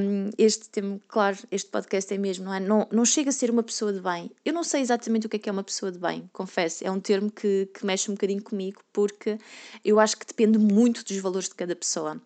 um, 0.00 0.30
este 0.36 0.68
tema, 0.68 1.00
claro, 1.06 1.38
este 1.52 1.70
podcast 1.70 2.12
é 2.12 2.18
mesmo, 2.18 2.46
não 2.46 2.54
é? 2.54 2.58
Não, 2.58 2.88
não 2.90 3.04
chega 3.04 3.30
a 3.30 3.32
ser 3.32 3.48
uma 3.48 3.62
pessoa 3.62 3.92
de 3.92 4.00
bem. 4.00 4.28
Eu 4.44 4.52
não 4.52 4.64
sei 4.64 4.80
exatamente 4.80 5.26
o 5.26 5.30
que 5.30 5.36
é 5.36 5.38
que 5.38 5.48
é 5.48 5.52
uma 5.52 5.62
pessoa 5.62 5.92
de 5.92 5.98
bem, 5.98 6.28
confesso. 6.32 6.84
É 6.84 6.90
um 6.90 6.98
termo 6.98 7.30
que, 7.30 7.68
que 7.72 7.86
mexe 7.86 8.10
um 8.10 8.14
bocadinho 8.14 8.42
comigo, 8.42 8.82
porque 8.92 9.38
eu 9.84 10.00
acho 10.00 10.16
que 10.18 10.26
depende 10.26 10.58
muito 10.58 11.04
dos 11.04 11.16
valores 11.18 11.48
de 11.48 11.54
cada 11.54 11.76
pessoa. 11.76 12.20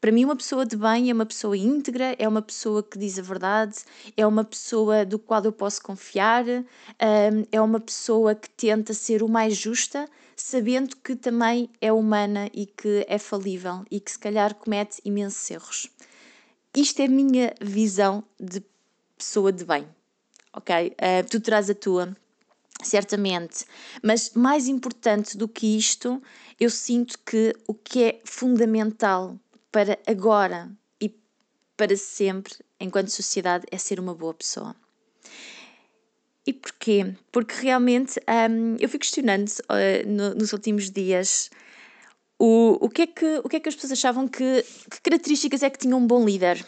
Para 0.00 0.12
mim, 0.12 0.24
uma 0.26 0.36
pessoa 0.36 0.66
de 0.66 0.76
bem 0.76 1.08
é 1.08 1.14
uma 1.14 1.24
pessoa 1.24 1.56
íntegra, 1.56 2.14
é 2.18 2.28
uma 2.28 2.42
pessoa 2.42 2.82
que 2.82 2.98
diz 2.98 3.18
a 3.18 3.22
verdade, 3.22 3.76
é 4.14 4.26
uma 4.26 4.44
pessoa 4.44 5.04
do 5.06 5.18
qual 5.18 5.42
eu 5.42 5.52
posso 5.52 5.82
confiar, 5.82 6.44
um, 6.46 6.64
é 7.50 7.60
uma 7.60 7.80
pessoa 7.80 8.34
que 8.34 8.50
tenta 8.50 8.92
ser 8.92 9.22
o 9.22 9.28
mais 9.28 9.56
justa 9.56 10.06
sabendo 10.36 10.96
que 10.96 11.16
também 11.16 11.70
é 11.80 11.92
humana 11.92 12.50
e 12.52 12.66
que 12.66 13.04
é 13.08 13.18
falível 13.18 13.84
e 13.90 14.00
que 14.00 14.10
se 14.10 14.18
calhar 14.18 14.54
comete 14.54 15.00
imensos 15.04 15.50
erros. 15.50 15.90
Isto 16.74 17.02
é 17.02 17.04
a 17.04 17.08
minha 17.08 17.54
visão 17.60 18.24
de 18.40 18.62
pessoa 19.16 19.52
de 19.52 19.64
bem, 19.64 19.88
ok? 20.52 20.88
Uh, 20.88 21.28
tu 21.30 21.40
terás 21.40 21.70
a 21.70 21.74
tua, 21.74 22.14
certamente, 22.82 23.64
mas 24.02 24.30
mais 24.34 24.66
importante 24.66 25.36
do 25.36 25.48
que 25.48 25.76
isto, 25.76 26.22
eu 26.58 26.68
sinto 26.68 27.18
que 27.20 27.54
o 27.66 27.74
que 27.74 28.02
é 28.02 28.20
fundamental 28.24 29.38
para 29.70 29.98
agora 30.06 30.70
e 31.00 31.14
para 31.76 31.96
sempre, 31.96 32.54
enquanto 32.78 33.08
sociedade, 33.08 33.66
é 33.70 33.78
ser 33.78 34.00
uma 34.00 34.14
boa 34.14 34.34
pessoa. 34.34 34.74
E 36.46 36.52
porquê? 36.52 37.14
Porque 37.32 37.54
realmente 37.62 38.20
um, 38.50 38.76
eu 38.78 38.88
fui 38.88 38.98
questionando 38.98 39.48
uh, 39.48 40.06
no, 40.08 40.34
nos 40.34 40.52
últimos 40.52 40.90
dias 40.90 41.50
o, 42.38 42.78
o, 42.84 42.88
que 42.90 43.02
é 43.02 43.06
que, 43.06 43.40
o 43.42 43.48
que 43.48 43.56
é 43.56 43.60
que 43.60 43.68
as 43.68 43.74
pessoas 43.74 43.92
achavam 43.92 44.28
que, 44.28 44.62
que 44.90 45.00
características 45.02 45.62
é 45.62 45.70
que 45.70 45.78
tinha 45.78 45.96
um 45.96 46.06
bom 46.06 46.24
líder. 46.24 46.64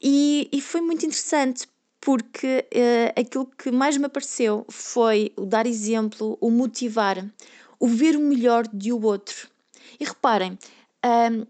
E, 0.00 0.48
e 0.52 0.60
foi 0.60 0.80
muito 0.80 1.04
interessante 1.04 1.66
porque 2.00 2.66
uh, 2.74 3.20
aquilo 3.20 3.46
que 3.46 3.72
mais 3.72 3.96
me 3.96 4.04
apareceu 4.04 4.64
foi 4.68 5.32
o 5.36 5.46
dar 5.46 5.66
exemplo, 5.66 6.36
o 6.40 6.50
motivar, 6.50 7.26
o 7.80 7.88
ver 7.88 8.14
o 8.14 8.20
melhor 8.20 8.68
de 8.68 8.92
o 8.92 9.02
outro. 9.02 9.48
E 9.98 10.04
reparem, 10.04 10.58
um, 11.04 11.46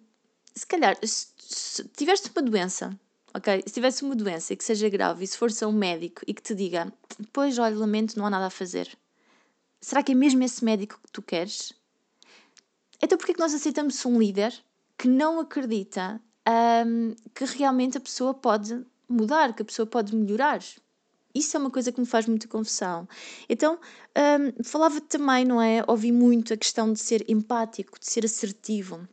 se 0.54 0.66
calhar, 0.66 0.96
se, 1.02 1.26
se 1.38 1.84
tiveste 1.96 2.30
uma 2.34 2.42
doença 2.42 2.98
ok? 3.34 3.62
Se 3.66 3.74
tivesse 3.74 4.04
uma 4.04 4.14
doença 4.14 4.54
que 4.54 4.64
seja 4.64 4.88
grave 4.88 5.24
e 5.24 5.26
se 5.26 5.36
fores 5.36 5.62
a 5.62 5.68
um 5.68 5.72
médico 5.72 6.22
e 6.26 6.32
que 6.32 6.42
te 6.42 6.54
diga, 6.54 6.92
pois, 7.32 7.58
olha, 7.58 7.76
lamento, 7.76 8.16
não 8.16 8.26
há 8.26 8.30
nada 8.30 8.46
a 8.46 8.50
fazer. 8.50 8.96
Será 9.80 10.02
que 10.02 10.12
é 10.12 10.14
mesmo 10.14 10.42
esse 10.42 10.64
médico 10.64 10.98
que 11.04 11.12
tu 11.12 11.20
queres? 11.20 11.72
Então 13.02 13.18
porquê 13.18 13.34
que 13.34 13.40
nós 13.40 13.52
aceitamos 13.52 14.04
um 14.06 14.18
líder 14.18 14.54
que 14.96 15.08
não 15.08 15.40
acredita 15.40 16.20
um, 16.86 17.14
que 17.34 17.44
realmente 17.44 17.98
a 17.98 18.00
pessoa 18.00 18.32
pode 18.32 18.84
mudar, 19.08 19.52
que 19.52 19.62
a 19.62 19.64
pessoa 19.64 19.84
pode 19.84 20.14
melhorar? 20.14 20.62
Isso 21.34 21.56
é 21.56 21.60
uma 21.60 21.70
coisa 21.70 21.90
que 21.90 22.00
me 22.00 22.06
faz 22.06 22.26
muita 22.26 22.46
confusão. 22.46 23.08
Então, 23.48 23.78
um, 24.16 24.62
falava 24.62 25.00
também, 25.00 25.44
não 25.44 25.60
é? 25.60 25.82
Ouvi 25.88 26.12
muito 26.12 26.54
a 26.54 26.56
questão 26.56 26.92
de 26.92 27.00
ser 27.00 27.28
empático, 27.28 27.98
de 27.98 28.08
ser 28.08 28.24
assertivo 28.24 29.06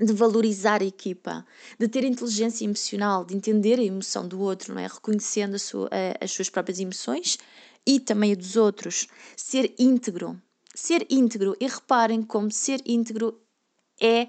de 0.00 0.12
valorizar 0.12 0.82
a 0.82 0.84
equipa, 0.84 1.44
de 1.78 1.88
ter 1.88 2.04
inteligência 2.04 2.64
emocional, 2.64 3.24
de 3.24 3.34
entender 3.34 3.78
a 3.78 3.84
emoção 3.84 4.28
do 4.28 4.40
outro, 4.40 4.74
não 4.74 4.80
é? 4.80 4.86
Reconhecendo 4.86 5.58
sua, 5.58 5.88
a, 5.90 6.24
as 6.24 6.30
suas 6.30 6.50
próprias 6.50 6.78
emoções 6.78 7.38
e 7.86 7.98
também 8.00 8.32
a 8.32 8.34
dos 8.34 8.56
outros. 8.56 9.06
Ser 9.36 9.74
íntegro. 9.78 10.40
Ser 10.74 11.06
íntegro. 11.08 11.56
E 11.60 11.66
reparem 11.66 12.22
como 12.22 12.50
ser 12.50 12.82
íntegro 12.84 13.40
é. 14.00 14.28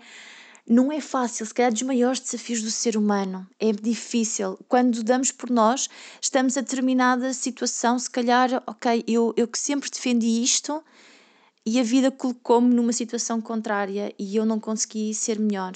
Não 0.69 0.91
é 0.91 0.99
fácil, 0.99 1.45
se 1.45 1.53
calhar 1.53 1.71
dos 1.71 1.81
maiores 1.83 2.19
desafios 2.19 2.61
do 2.61 2.69
ser 2.69 2.97
humano. 2.97 3.47
É 3.57 3.71
difícil. 3.71 4.59
Quando 4.67 5.01
damos 5.01 5.31
por 5.31 5.49
nós, 5.49 5.89
estamos 6.21 6.57
a 6.57 6.61
determinada 6.61 7.33
situação, 7.33 7.97
se 7.97 8.09
calhar, 8.09 8.61
ok, 8.67 9.01
eu, 9.07 9.33
eu 9.37 9.47
que 9.47 9.57
sempre 9.57 9.89
defendi 9.89 10.43
isto, 10.43 10.83
e 11.67 11.81
a 11.81 11.83
vida 11.83 12.09
colocou-me 12.09 12.73
numa 12.73 12.93
situação 12.93 13.41
contrária 13.41 14.15
e 14.17 14.37
eu 14.37 14.45
não 14.45 14.57
consegui 14.57 15.13
ser 15.13 15.37
melhor. 15.37 15.73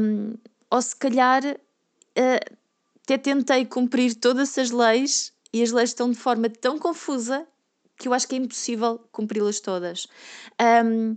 Um, 0.00 0.34
ou 0.68 0.82
se 0.82 0.96
calhar 0.96 1.44
uh, 1.44 2.56
até 3.04 3.16
tentei 3.16 3.64
cumprir 3.64 4.16
todas 4.16 4.58
as 4.58 4.72
leis 4.72 5.32
e 5.52 5.62
as 5.62 5.70
leis 5.70 5.90
estão 5.90 6.10
de 6.10 6.16
forma 6.16 6.50
tão 6.50 6.76
confusa 6.76 7.46
que 7.96 8.08
eu 8.08 8.12
acho 8.12 8.26
que 8.26 8.34
é 8.34 8.38
impossível 8.38 9.00
cumpri-las 9.12 9.60
todas. 9.60 10.08
Um, 10.60 11.16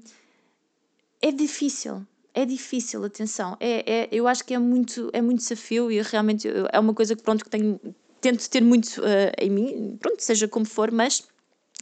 é 1.19 1.31
difícil, 1.31 2.05
é 2.31 2.45
difícil, 2.45 3.03
atenção. 3.03 3.57
É, 3.59 4.01
é, 4.03 4.09
eu 4.11 4.27
acho 4.27 4.45
que 4.45 4.53
é 4.53 4.59
muito, 4.59 5.09
é 5.11 5.19
muito 5.19 5.39
desafio 5.39 5.91
e 5.91 5.99
realmente 5.99 6.47
é 6.71 6.79
uma 6.79 6.93
coisa 6.93 7.15
que, 7.15 7.23
pronto, 7.23 7.43
que 7.43 7.49
tenho, 7.49 7.79
tento 8.21 8.47
ter 8.51 8.61
muito 8.61 9.01
uh, 9.01 9.33
em 9.39 9.49
mim, 9.49 9.97
pronto, 9.99 10.21
seja 10.21 10.47
como 10.47 10.63
for, 10.63 10.91
mas 10.91 11.27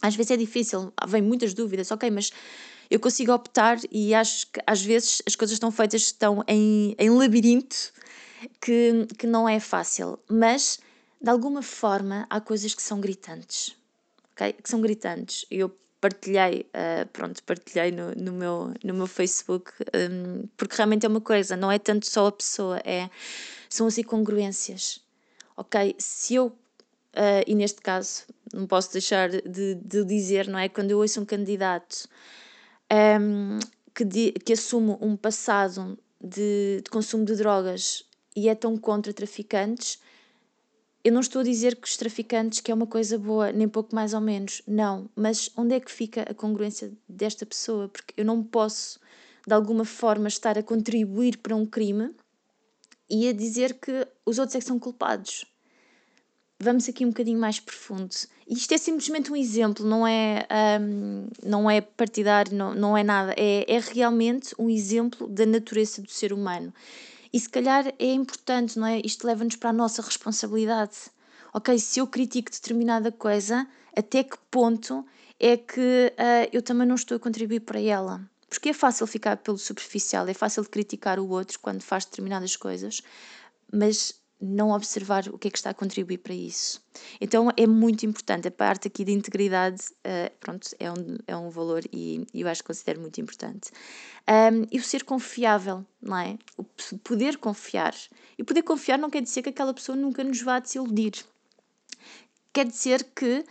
às 0.02 0.16
vezes 0.16 0.32
é 0.32 0.38
difícil, 0.38 0.94
vem 1.08 1.22
muitas 1.22 1.54
dúvidas, 1.54 1.92
ok, 1.92 2.10
mas 2.10 2.32
eu 2.90 3.00
consigo 3.00 3.32
optar 3.32 3.78
e 3.90 4.14
acho 4.14 4.48
que 4.48 4.60
às 4.68 4.82
vezes 4.82 5.22
as 5.26 5.36
coisas 5.36 5.54
estão 5.54 5.72
feitas, 5.72 6.02
estão 6.02 6.44
em, 6.48 6.96
em 6.98 7.10
labirinto, 7.10 7.94
que, 8.60 9.08
que 9.18 9.28
não 9.28 9.48
é 9.48 9.60
fácil, 9.60 10.20
mas 10.30 10.80
de 11.22 11.30
alguma 11.30 11.62
forma 11.62 12.26
há 12.30 12.42
coisas 12.42 12.74
que 12.74 12.82
são 12.82 13.00
gritantes, 13.00 13.76
ok? 14.34 14.54
Que 14.54 14.70
são 14.70 14.82
gritantes. 14.82 15.46
Eu 15.52 15.70
partilhei, 16.02 16.66
uh, 16.76 17.08
pronto, 17.14 17.44
partilhei 17.44 17.92
no, 17.92 18.12
no, 18.16 18.32
meu, 18.32 18.74
no 18.84 18.94
meu 18.94 19.08
Facebook, 19.08 19.72
um, 19.96 20.48
porque 20.58 20.76
realmente 20.76 21.06
é 21.06 21.10
uma 21.10 21.22
coisa, 21.22 21.56
não 21.56 21.72
é 21.72 21.78
tanto 21.78 22.10
só 22.10 22.28
a 22.28 22.32
pessoa, 22.32 22.82
é, 22.84 23.10
são 23.70 23.86
as 23.86 23.98
incongruências, 24.00 25.00
ok? 25.56 25.96
Se 26.00 26.34
eu 26.34 26.52
uh, 27.16 27.44
e 27.46 27.56
neste 27.56 27.82
caso, 27.82 28.24
não 28.54 28.68
posso 28.68 28.92
deixar 28.92 29.30
de, 29.30 29.76
de 29.76 30.06
dizer, 30.06 30.48
não 30.48 30.60
é? 30.60 30.70
Quando 30.70 30.92
eu 30.92 31.00
ouço 31.00 31.22
um 31.22 31.26
candidato 31.26 32.08
um, 33.20 33.60
que, 33.94 34.04
de, 34.04 34.32
que 34.32 34.54
assume 34.54 34.98
um 35.02 35.16
passado 35.16 35.98
de, 36.20 36.82
de 36.84 36.90
consumo 36.90 37.26
de 37.26 37.36
drogas 37.36 38.04
e 38.36 38.50
é 38.50 38.56
tão 38.56 38.78
contra 38.78 39.14
traficantes, 39.14 40.00
eu 41.04 41.12
não 41.12 41.22
estou 41.22 41.42
a 41.42 41.44
dizer 41.44 41.78
que 41.78 41.88
os 41.88 41.98
traficantes 41.98 42.60
que 42.60 42.72
é 42.72 42.76
uma 42.76 42.86
coisa 42.86 43.18
boa, 43.18 43.52
nem 43.52 43.68
pouco 43.68 43.96
mais 43.96 44.14
ou 44.14 44.22
menos, 44.22 44.62
não, 44.68 45.10
mas 45.16 45.50
onde 45.58 45.76
é 45.76 45.80
que 45.80 45.92
fica 45.92 46.22
a 46.24 46.34
congruência 46.34 46.92
desta 47.10 47.46
pessoa? 47.46 47.90
Porque 47.90 48.14
eu 48.16 48.26
não 48.26 48.44
posso, 48.44 49.00
de 49.48 49.54
alguma 49.54 49.84
forma, 49.84 50.28
estar 50.28 50.58
a 50.58 50.64
contribuir 50.64 51.38
para 51.38 51.56
um 51.56 51.66
crime 51.66 52.14
e 53.10 53.28
a 53.28 53.34
dizer 53.34 53.74
que 53.80 54.08
os 54.26 54.38
outros 54.38 54.56
é 54.56 54.60
que 54.60 54.66
são 54.66 54.80
culpados. 54.80 55.46
Vamos 56.64 56.88
aqui 56.88 57.04
um 57.04 57.10
bocadinho 57.10 57.40
mais 57.40 57.60
profundo. 57.60 58.14
Isto 58.48 58.74
é 58.74 58.78
simplesmente 58.78 59.32
um 59.32 59.36
exemplo, 59.36 59.84
não 59.84 60.06
é, 60.06 60.46
um, 60.80 61.28
não 61.44 61.70
é 61.70 61.82
partidário, 61.82 62.56
não, 62.56 62.76
não 62.76 62.96
é 62.96 63.04
nada. 63.04 63.34
É, 63.36 63.66
é 63.68 63.80
realmente 63.80 64.54
um 64.60 64.70
exemplo 64.70 65.28
da 65.28 65.44
natureza 65.44 66.04
do 66.04 66.12
ser 66.12 66.32
humano. 66.32 66.72
E 67.34 67.40
se 67.40 67.50
calhar 67.50 67.92
é 67.98 68.14
importante, 68.14 68.78
não 68.78 68.86
é? 68.86 69.02
Isto 69.04 69.26
leva-nos 69.26 69.56
para 69.56 69.72
a 69.72 69.74
nossa 69.74 70.04
responsabilidade. 70.04 70.98
Ok, 71.52 71.80
se 71.80 72.00
eu 72.00 72.06
critico 72.06 72.52
determinada 72.52 73.12
coisa, 73.12 73.68
até 73.98 74.24
que 74.24 74.38
ponto 74.52 75.04
é 75.40 75.58
que 75.58 76.14
uh, 76.14 76.50
eu 76.54 76.62
também 76.62 76.88
não 76.88 76.96
estou 76.96 77.18
a 77.18 77.20
contribuir 77.20 77.62
para 77.62 77.82
ela? 77.82 78.22
Porque 78.48 78.70
é 78.70 78.74
fácil 78.74 79.08
ficar 79.08 79.38
pelo 79.38 79.58
superficial, 79.58 80.28
é 80.28 80.34
fácil 80.36 80.64
criticar 80.66 81.20
o 81.20 81.28
outro 81.30 81.60
quando 81.60 81.82
faz 81.82 82.06
determinadas 82.06 82.56
coisas, 82.56 83.02
mas 83.74 84.21
não 84.42 84.72
observar 84.72 85.28
o 85.28 85.38
que 85.38 85.48
é 85.48 85.52
que 85.52 85.58
está 85.58 85.70
a 85.70 85.74
contribuir 85.74 86.18
para 86.18 86.34
isso. 86.34 86.82
Então 87.20 87.50
é 87.56 87.68
muito 87.68 88.06
importante, 88.06 88.48
a 88.48 88.52
parte 88.52 88.88
aqui 88.88 89.06
de 89.06 89.12
integridade, 89.12 89.82
uh, 90.00 90.32
pronto, 90.40 90.70
é 90.80 90.92
um, 90.92 91.18
é 91.28 91.38
um 91.38 91.50
valor 91.50 91.84
e, 91.94 92.26
eu 92.34 92.48
acho 92.48 92.64
que 92.64 92.68
considero 92.68 93.00
muito 93.00 93.22
importante. 93.22 93.72
Um, 94.28 94.66
e 94.72 94.80
o 94.80 94.84
ser 94.84 95.04
confiável, 95.04 95.86
não 96.02 96.18
é? 96.18 96.38
O 96.58 96.64
poder 97.04 97.38
confiar. 97.38 97.94
E 98.38 98.44
poder 98.44 98.64
confiar 98.64 98.98
não 98.98 99.10
quer 99.10 99.22
dizer 99.22 99.44
que 99.44 99.50
aquela 99.50 99.74
pessoa 99.74 99.96
nunca 99.96 100.24
nos 100.24 100.42
vá 100.42 100.60
desiludir. 100.60 101.14
Quer 102.52 102.66
dizer 102.66 103.04
que 103.16 103.46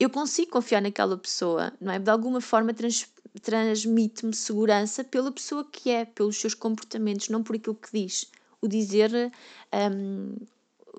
eu 0.00 0.08
consigo 0.08 0.50
confiar 0.50 0.80
naquela 0.80 1.16
pessoa, 1.16 1.72
não 1.80 1.92
é? 1.92 1.98
De 1.98 2.10
alguma 2.10 2.40
forma 2.40 2.72
trans, 2.72 3.06
transmite-me 3.42 4.34
segurança 4.34 5.04
pela 5.04 5.30
pessoa 5.30 5.68
que 5.70 5.90
é, 5.90 6.04
pelos 6.04 6.40
seus 6.40 6.54
comportamentos, 6.54 7.28
não 7.28 7.42
por 7.42 7.54
aquilo 7.54 7.74
que 7.74 7.92
diz 7.92 8.30
o 8.62 8.68
dizer 8.68 9.10
um, 9.92 10.36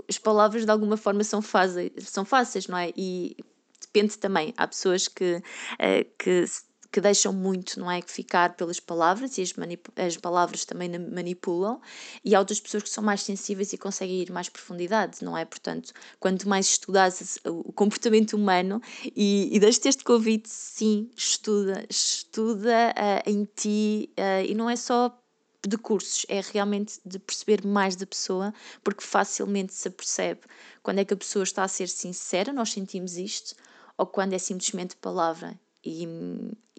as 0.07 0.17
palavras 0.17 0.65
de 0.65 0.71
alguma 0.71 0.97
forma 0.97 1.23
são 1.23 1.41
fáceis, 1.41 1.91
são 2.01 2.25
fáceis, 2.25 2.67
não 2.67 2.77
é? 2.77 2.91
E 2.95 3.37
depende 3.81 4.17
também. 4.17 4.53
Há 4.57 4.67
pessoas 4.67 5.07
que, 5.07 5.35
uh, 5.35 6.05
que, 6.17 6.45
que 6.91 6.99
deixam 6.99 7.31
muito, 7.31 7.79
não 7.79 7.89
é? 7.89 8.01
Que 8.01 8.11
ficar 8.11 8.55
pelas 8.55 8.79
palavras 8.79 9.37
e 9.37 9.41
as, 9.41 9.53
as 9.95 10.17
palavras 10.17 10.65
também 10.65 10.89
manipulam, 10.89 11.79
e 12.25 12.33
há 12.35 12.39
outras 12.39 12.59
pessoas 12.59 12.83
que 12.83 12.89
são 12.89 13.03
mais 13.03 13.21
sensíveis 13.21 13.71
e 13.71 13.77
conseguem 13.77 14.21
ir 14.21 14.31
mais 14.31 14.49
profundidade, 14.49 15.23
não 15.23 15.37
é? 15.37 15.45
Portanto, 15.45 15.93
quanto 16.19 16.49
mais 16.49 16.67
estudas 16.67 17.39
o 17.45 17.71
comportamento 17.71 18.33
humano 18.33 18.81
e, 19.15 19.49
e 19.55 19.59
deixas 19.59 19.85
este 19.85 20.03
convite, 20.03 20.49
sim, 20.49 21.09
estuda, 21.15 21.85
estuda 21.89 22.93
uh, 22.97 23.29
em 23.29 23.45
ti, 23.55 24.09
uh, 24.17 24.43
e 24.45 24.55
não 24.55 24.69
é 24.69 24.75
só 24.75 25.19
de 25.67 25.77
cursos, 25.77 26.25
é 26.27 26.41
realmente 26.41 26.99
de 27.05 27.19
perceber 27.19 27.65
mais 27.65 27.95
da 27.95 28.05
pessoa, 28.05 28.53
porque 28.83 29.03
facilmente 29.03 29.73
se 29.73 29.87
apercebe 29.87 30.41
quando 30.81 30.99
é 30.99 31.05
que 31.05 31.13
a 31.13 31.17
pessoa 31.17 31.43
está 31.43 31.63
a 31.63 31.67
ser 31.67 31.87
sincera, 31.87 32.51
nós 32.51 32.71
sentimos 32.71 33.17
isto, 33.17 33.55
ou 33.97 34.05
quando 34.05 34.33
é 34.33 34.37
simplesmente 34.37 34.95
palavra. 34.97 35.57
E, 35.85 36.07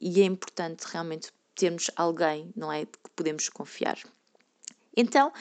e 0.00 0.20
é 0.20 0.24
importante 0.24 0.84
realmente 0.84 1.32
termos 1.54 1.90
alguém, 1.96 2.52
não 2.56 2.72
é? 2.72 2.84
Que 2.84 3.10
podemos 3.14 3.48
confiar. 3.48 3.98
Então, 4.96 5.32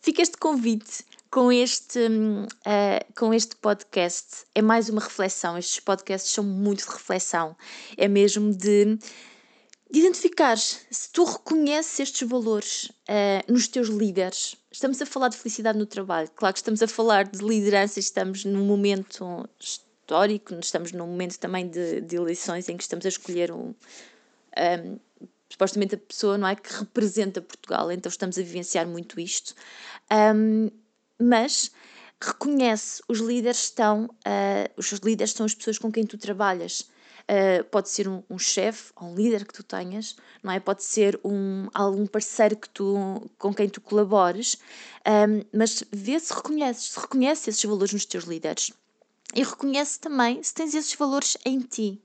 fica 0.00 0.22
este 0.22 0.36
convite 0.36 1.04
com 1.30 1.52
este, 1.52 1.98
uh, 1.98 3.14
com 3.14 3.34
este 3.34 3.56
podcast. 3.56 4.44
É 4.54 4.62
mais 4.62 4.88
uma 4.88 5.00
reflexão. 5.00 5.58
Estes 5.58 5.80
podcasts 5.80 6.32
são 6.32 6.44
muito 6.44 6.84
de 6.84 6.90
reflexão. 6.90 7.56
É 7.96 8.08
mesmo 8.08 8.52
de 8.54 8.98
de 9.90 10.00
identificar 10.00 10.56
se 10.56 11.10
tu 11.12 11.24
reconheces 11.24 12.00
estes 12.00 12.28
valores 12.28 12.86
uh, 13.08 13.52
nos 13.52 13.68
teus 13.68 13.88
líderes. 13.88 14.56
Estamos 14.70 15.00
a 15.00 15.06
falar 15.06 15.28
de 15.28 15.36
felicidade 15.36 15.78
no 15.78 15.86
trabalho, 15.86 16.28
claro 16.34 16.52
que 16.52 16.58
estamos 16.58 16.82
a 16.82 16.88
falar 16.88 17.24
de 17.24 17.38
liderança, 17.38 18.00
estamos 18.00 18.44
num 18.44 18.64
momento 18.64 19.48
histórico, 19.58 20.54
estamos 20.54 20.92
num 20.92 21.06
momento 21.06 21.38
também 21.38 21.68
de, 21.68 22.00
de 22.00 22.16
eleições 22.16 22.68
em 22.68 22.76
que 22.76 22.82
estamos 22.82 23.06
a 23.06 23.08
escolher 23.08 23.52
um, 23.52 23.74
um, 24.56 24.98
supostamente 25.48 25.94
a 25.94 25.98
pessoa 25.98 26.36
não 26.36 26.48
é 26.48 26.56
que 26.56 26.72
representa 26.72 27.40
Portugal, 27.40 27.90
então 27.92 28.10
estamos 28.10 28.38
a 28.38 28.42
vivenciar 28.42 28.86
muito 28.86 29.20
isto. 29.20 29.54
Um, 30.10 30.68
mas 31.18 31.70
reconhece 32.20 33.02
os 33.08 33.20
líderes 33.20 33.64
estão, 33.64 34.04
uh, 34.04 34.72
os 34.76 34.90
líderes 35.02 35.32
são 35.32 35.46
as 35.46 35.54
pessoas 35.54 35.78
com 35.78 35.92
quem 35.92 36.04
tu 36.04 36.18
trabalhas 36.18 36.88
Uh, 37.28 37.64
pode 37.64 37.88
ser 37.88 38.06
um, 38.06 38.22
um 38.30 38.38
chefe 38.38 38.92
ou 38.94 39.08
um 39.08 39.14
líder 39.16 39.44
que 39.44 39.52
tu 39.52 39.64
tenhas, 39.64 40.14
não 40.44 40.52
é? 40.52 40.60
Pode 40.60 40.84
ser 40.84 41.18
um, 41.24 41.66
algum 41.74 42.06
parceiro 42.06 42.56
que 42.56 42.68
tu, 42.68 43.28
com 43.36 43.52
quem 43.52 43.68
tu 43.68 43.80
colabores, 43.80 44.56
um, 45.04 45.42
mas 45.52 45.82
vê 45.90 46.20
se 46.20 46.32
reconheces, 46.32 46.90
se 46.90 47.00
reconhece 47.00 47.50
esses 47.50 47.64
valores 47.64 47.92
nos 47.92 48.06
teus 48.06 48.24
líderes. 48.24 48.72
E 49.34 49.42
reconhece 49.42 49.98
também 49.98 50.40
se 50.40 50.54
tens 50.54 50.72
esses 50.74 50.94
valores 50.94 51.36
em 51.44 51.58
ti. 51.60 52.00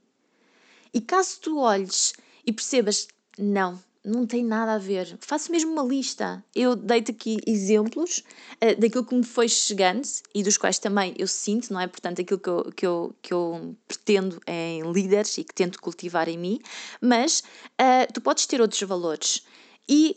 E 0.91 0.99
caso 0.99 1.39
tu 1.39 1.59
olhes 1.59 2.13
e 2.43 2.51
percebas, 2.51 3.07
não, 3.37 3.79
não 4.03 4.25
tem 4.25 4.43
nada 4.43 4.73
a 4.73 4.77
ver. 4.77 5.17
Faço 5.21 5.51
mesmo 5.51 5.71
uma 5.71 5.83
lista. 5.83 6.43
Eu 6.55 6.75
deito 6.75 7.11
aqui 7.11 7.37
exemplos 7.45 8.23
uh, 8.55 8.79
daquilo 8.79 9.05
que 9.05 9.15
me 9.15 9.23
foi 9.23 9.47
chegando 9.47 10.07
e 10.33 10.43
dos 10.43 10.57
quais 10.57 10.79
também 10.79 11.13
eu 11.17 11.27
sinto, 11.27 11.71
não 11.71 11.79
é? 11.79 11.87
Portanto, 11.87 12.21
aquilo 12.21 12.39
que 12.39 12.49
eu, 12.49 12.71
que 12.75 12.85
eu, 12.85 13.15
que 13.21 13.33
eu 13.33 13.75
pretendo 13.87 14.41
em 14.47 14.91
líderes 14.91 15.37
e 15.37 15.43
que 15.43 15.53
tento 15.53 15.79
cultivar 15.79 16.27
em 16.27 16.37
mim, 16.37 16.59
mas 16.99 17.43
uh, 17.79 18.11
tu 18.11 18.21
podes 18.21 18.45
ter 18.47 18.59
outros 18.59 18.81
valores. 18.81 19.45
E 19.87 20.15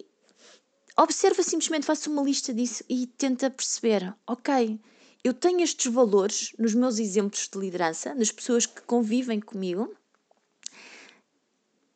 observa 0.97 1.43
simplesmente, 1.43 1.87
faça 1.87 2.09
uma 2.09 2.23
lista 2.23 2.55
disso 2.55 2.85
e 2.89 3.07
tenta 3.07 3.51
perceber, 3.51 4.15
ok, 4.27 4.81
eu 5.23 5.35
tenho 5.35 5.61
estes 5.61 5.93
valores 5.93 6.53
nos 6.59 6.75
meus 6.75 6.99
exemplos 6.99 7.49
de 7.53 7.59
liderança, 7.59 8.15
nas 8.15 8.31
pessoas 8.31 8.67
que 8.67 8.83
convivem 8.83 9.41
comigo. 9.41 9.95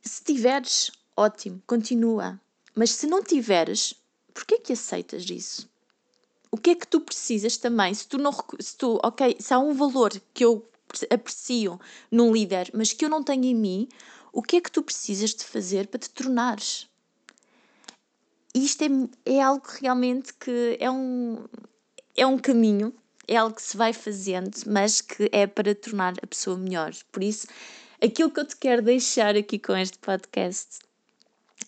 Se 0.03 0.25
tiveres 0.25 0.91
ótimo, 1.19 1.63
continua. 1.67 2.41
Mas 2.75 2.91
se 2.93 3.07
não 3.07 3.23
tiveres, 3.23 3.95
por 4.33 4.45
que 4.45 4.55
é 4.55 4.59
que 4.59 4.73
aceitas 4.73 5.29
isso? 5.29 5.69
O 6.51 6.57
que 6.57 6.71
é 6.71 6.75
que 6.75 6.87
tu 6.87 7.01
precisas 7.01 7.57
também? 7.57 7.93
Se 7.93 8.07
tu 8.07 8.17
não, 8.19 8.33
se 8.61 8.77
tu, 8.77 8.99
ok, 9.03 9.37
se 9.39 9.53
há 9.53 9.59
um 9.59 9.75
valor 9.75 10.13
que 10.33 10.45
eu 10.45 10.67
aprecio 11.11 11.79
num 12.11 12.33
líder, 12.33 12.71
mas 12.73 12.93
que 12.93 13.05
eu 13.05 13.09
não 13.09 13.23
tenho 13.23 13.45
em 13.45 13.55
mim, 13.55 13.89
o 14.33 14.43
que 14.43 14.57
é 14.57 14.61
que 14.61 14.71
tu 14.71 14.83
precisas 14.83 15.35
de 15.35 15.45
fazer 15.45 15.89
para 15.89 16.01
te 16.01 16.09
tornares? 16.11 16.89
isto 18.55 18.83
é, 18.83 19.35
é 19.37 19.43
algo 19.43 19.67
realmente 19.81 20.33
que 20.35 20.77
é 20.81 20.91
um, 20.91 21.45
é 22.17 22.27
um 22.27 22.39
caminho, 22.39 22.95
é 23.27 23.37
algo 23.37 23.55
que 23.55 23.63
se 23.63 23.77
vai 23.77 23.93
fazendo, 23.93 24.57
mas 24.67 25.01
que 25.01 25.29
é 25.33 25.47
para 25.47 25.75
tornar 25.75 26.15
a 26.23 26.27
pessoa 26.27 26.57
melhor. 26.57 26.93
Por 27.13 27.23
isso, 27.23 27.47
aquilo 28.03 28.31
que 28.31 28.41
eu 28.41 28.47
te 28.47 28.57
quero 28.57 28.83
deixar 28.83 29.37
aqui 29.37 29.59
com 29.59 29.77
este 29.77 29.99
podcast 29.99 30.79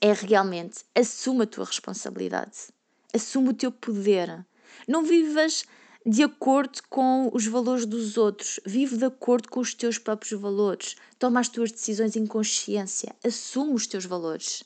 é 0.00 0.12
realmente 0.12 0.84
assuma 0.94 1.44
a 1.44 1.46
tua 1.46 1.64
responsabilidade, 1.64 2.68
assuma 3.14 3.50
o 3.50 3.54
teu 3.54 3.70
poder. 3.70 4.44
Não 4.88 5.04
vivas 5.04 5.64
de 6.04 6.22
acordo 6.22 6.80
com 6.88 7.30
os 7.32 7.46
valores 7.46 7.84
dos 7.84 8.16
outros, 8.16 8.58
vive 8.64 8.96
de 8.96 9.04
acordo 9.04 9.48
com 9.50 9.60
os 9.60 9.74
teus 9.74 9.98
próprios 9.98 10.40
valores, 10.40 10.96
toma 11.18 11.40
as 11.40 11.48
tuas 11.48 11.70
decisões 11.70 12.16
em 12.16 12.26
consciência, 12.26 13.14
assume 13.22 13.74
os 13.74 13.86
teus 13.86 14.06
valores, 14.06 14.64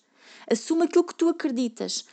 assume 0.49 0.85
aquilo 0.85 1.05
que 1.05 1.14
tu 1.14 1.29
acreditas. 1.29 2.05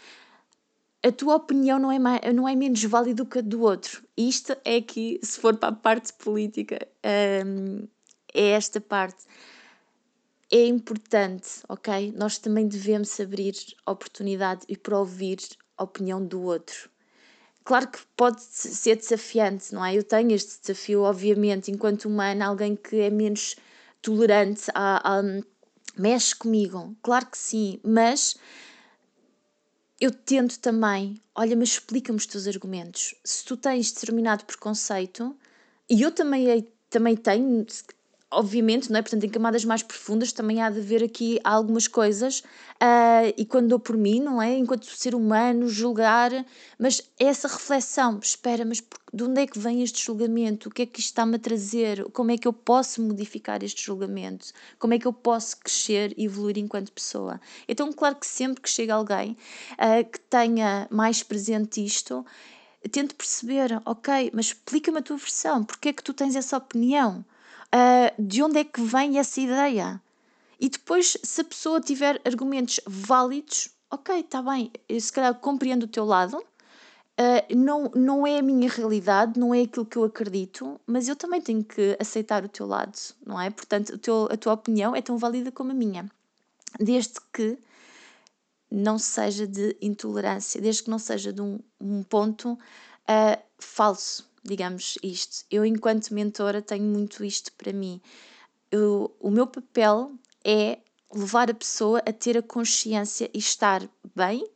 A 1.03 1.11
tua 1.11 1.35
opinião 1.35 1.79
não 1.79 1.91
é, 1.91 1.99
mais, 1.99 2.21
não 2.33 2.47
é 2.47 2.55
menos 2.55 2.83
válida 2.83 3.23
do 3.23 3.29
que 3.29 3.39
a 3.39 3.41
do 3.41 3.61
outro. 3.61 4.03
Isto 4.15 4.55
é 4.63 4.81
que, 4.81 5.19
se 5.23 5.39
for 5.39 5.55
para 5.57 5.69
a 5.69 5.75
parte 5.75 6.13
política, 6.13 6.87
hum, 7.45 7.87
é 8.33 8.49
esta 8.51 8.79
parte 8.79 9.25
é 10.51 10.65
importante, 10.65 11.61
ok? 11.69 12.13
Nós 12.15 12.37
também 12.37 12.67
devemos 12.67 13.19
abrir 13.19 13.55
oportunidade 13.85 14.65
e 14.67 14.75
para 14.75 14.99
ouvir 14.99 15.39
a 15.77 15.83
opinião 15.83 16.23
do 16.25 16.41
outro. 16.41 16.89
Claro 17.63 17.87
que 17.87 17.99
pode 18.17 18.41
ser 18.41 18.95
desafiante, 18.97 19.73
não 19.73 19.85
é? 19.85 19.95
Eu 19.95 20.03
tenho 20.03 20.31
este 20.31 20.59
desafio, 20.61 21.01
obviamente, 21.03 21.71
enquanto 21.71 22.05
humana, 22.05 22.47
alguém 22.47 22.75
que 22.75 22.99
é 22.99 23.09
menos 23.09 23.55
tolerante, 24.01 24.63
a, 24.73 25.19
a, 25.19 25.21
mexe 25.95 26.35
comigo, 26.35 26.95
claro 27.01 27.27
que 27.27 27.37
sim, 27.37 27.79
mas 27.83 28.35
eu 29.99 30.11
tento 30.11 30.59
também, 30.59 31.21
olha, 31.35 31.55
mas 31.55 31.69
explica-me 31.69 32.17
os 32.17 32.25
teus 32.25 32.47
argumentos. 32.47 33.13
Se 33.23 33.45
tu 33.45 33.55
tens 33.55 33.91
determinado 33.91 34.43
preconceito, 34.45 35.35
E 35.89 36.01
eu 36.03 36.11
também, 36.11 36.65
também 36.89 37.17
tenho, 37.17 37.65
obviamente, 38.31 38.89
não 38.89 38.97
é? 38.97 39.01
Portanto, 39.01 39.25
em 39.25 39.29
camadas 39.29 39.65
mais 39.65 39.83
profundas 39.83 40.31
também 40.31 40.61
há 40.61 40.69
de 40.69 40.79
haver 40.79 41.03
aqui 41.03 41.39
algumas 41.43 41.87
coisas, 41.87 42.39
uh, 42.39 43.33
e 43.37 43.45
quando 43.45 43.67
dou 43.67 43.79
por 43.79 43.97
mim, 43.97 44.21
não 44.21 44.41
é? 44.41 44.57
Enquanto 44.57 44.85
ser 44.85 45.13
humano, 45.13 45.67
julgar, 45.67 46.31
mas 46.79 47.01
essa 47.19 47.47
reflexão, 47.47 48.19
espera, 48.23 48.63
mas 48.63 48.81
de 49.13 49.23
onde 49.23 49.41
é 49.41 49.47
que 49.47 49.59
vem 49.59 49.83
este 49.83 50.03
julgamento? 50.03 50.69
O 50.69 50.71
que 50.71 50.83
é 50.83 50.85
que 50.85 50.99
isto 51.01 51.09
está-me 51.09 51.35
a 51.35 51.39
trazer? 51.39 52.05
Como 52.11 52.31
é 52.31 52.37
que 52.37 52.47
eu 52.47 52.53
posso 52.53 53.01
modificar 53.01 53.61
este 53.61 53.83
julgamento? 53.85 54.47
Como 54.79 54.93
é 54.93 54.99
que 54.99 55.05
eu 55.05 55.13
posso 55.13 55.57
crescer 55.57 56.13
e 56.17 56.25
evoluir 56.25 56.57
enquanto 56.57 56.91
pessoa? 56.93 57.39
Então, 57.67 57.91
claro 57.91 58.15
que 58.15 58.25
sempre 58.25 58.61
que 58.61 58.69
chega 58.69 58.93
alguém 58.93 59.35
uh, 59.73 60.09
que 60.09 60.19
tenha 60.21 60.87
mais 60.89 61.21
presente 61.21 61.83
isto, 61.83 62.25
tento 62.89 63.13
perceber, 63.15 63.81
ok, 63.85 64.31
mas 64.33 64.47
explica-me 64.47 64.99
a 64.99 65.01
tua 65.01 65.17
versão, 65.17 65.63
porque 65.63 65.89
é 65.89 65.93
que 65.93 66.03
tu 66.03 66.13
tens 66.13 66.35
essa 66.35 66.57
opinião? 66.57 67.25
Uh, 67.73 68.21
de 68.21 68.43
onde 68.43 68.59
é 68.59 68.63
que 68.63 68.81
vem 68.81 69.17
essa 69.17 69.39
ideia. 69.39 70.01
E 70.59 70.69
depois, 70.69 71.17
se 71.23 71.41
a 71.41 71.43
pessoa 71.43 71.81
tiver 71.81 72.21
argumentos 72.23 72.79
válidos, 72.85 73.69
ok, 73.89 74.19
está 74.19 74.41
bem, 74.41 74.71
eu 74.87 74.99
se 74.99 75.11
calhar 75.11 75.33
compreendo 75.35 75.83
o 75.83 75.87
teu 75.87 76.05
lado, 76.05 76.37
uh, 76.37 77.55
não, 77.55 77.91
não 77.95 78.27
é 78.27 78.39
a 78.39 78.43
minha 78.43 78.69
realidade, 78.69 79.39
não 79.39 79.53
é 79.53 79.61
aquilo 79.61 79.85
que 79.85 79.97
eu 79.97 80.03
acredito, 80.03 80.79
mas 80.85 81.07
eu 81.07 81.15
também 81.15 81.41
tenho 81.41 81.63
que 81.63 81.97
aceitar 81.99 82.43
o 82.45 82.49
teu 82.49 82.67
lado, 82.67 82.97
não 83.25 83.39
é? 83.39 83.49
Portanto, 83.49 83.97
teu, 83.97 84.27
a 84.31 84.37
tua 84.37 84.53
opinião 84.53 84.95
é 84.95 85.01
tão 85.01 85.17
válida 85.17 85.51
como 85.51 85.71
a 85.71 85.75
minha. 85.75 86.09
Desde 86.79 87.15
que 87.33 87.57
não 88.69 88.97
seja 88.97 89.45
de 89.45 89.75
intolerância, 89.81 90.61
desde 90.61 90.83
que 90.83 90.89
não 90.89 90.99
seja 90.99 91.33
de 91.33 91.41
um, 91.41 91.59
um 91.79 92.03
ponto 92.03 92.53
uh, 92.53 93.41
falso, 93.59 94.30
digamos 94.43 94.97
isto. 95.03 95.45
Eu, 95.49 95.65
enquanto 95.65 96.13
mentora, 96.13 96.61
tenho 96.61 96.83
muito 96.83 97.23
isto 97.23 97.51
para 97.53 97.71
mim. 97.71 98.01
Eu, 98.71 99.15
o 99.19 99.29
meu 99.29 99.47
papel 99.47 100.13
é 100.43 100.79
levar 101.13 101.49
a 101.49 101.53
pessoa 101.53 101.99
a 101.99 102.13
ter 102.13 102.37
a 102.37 102.41
consciência 102.41 103.29
e 103.33 103.37
estar 103.37 103.87
bem 104.15 104.47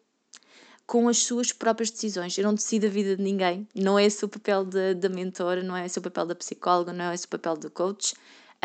com 0.85 1.09
as 1.09 1.17
suas 1.17 1.51
próprias 1.51 1.89
decisões. 1.89 2.37
Eu 2.37 2.45
não 2.45 2.53
decido 2.53 2.85
a 2.85 2.89
vida 2.89 3.15
de 3.15 3.23
ninguém. 3.23 3.67
Não 3.75 3.97
é 3.97 4.05
esse 4.05 4.23
o 4.23 4.29
papel 4.29 4.65
da 4.65 5.09
mentora, 5.09 5.63
não 5.63 5.75
é 5.75 5.85
esse 5.85 5.97
o 5.97 6.01
papel 6.01 6.25
da 6.25 6.35
psicóloga, 6.35 6.93
não 6.93 7.05
é 7.05 7.15
esse 7.15 7.25
o 7.25 7.29
papel 7.29 7.57
do 7.57 7.69
coach 7.69 8.13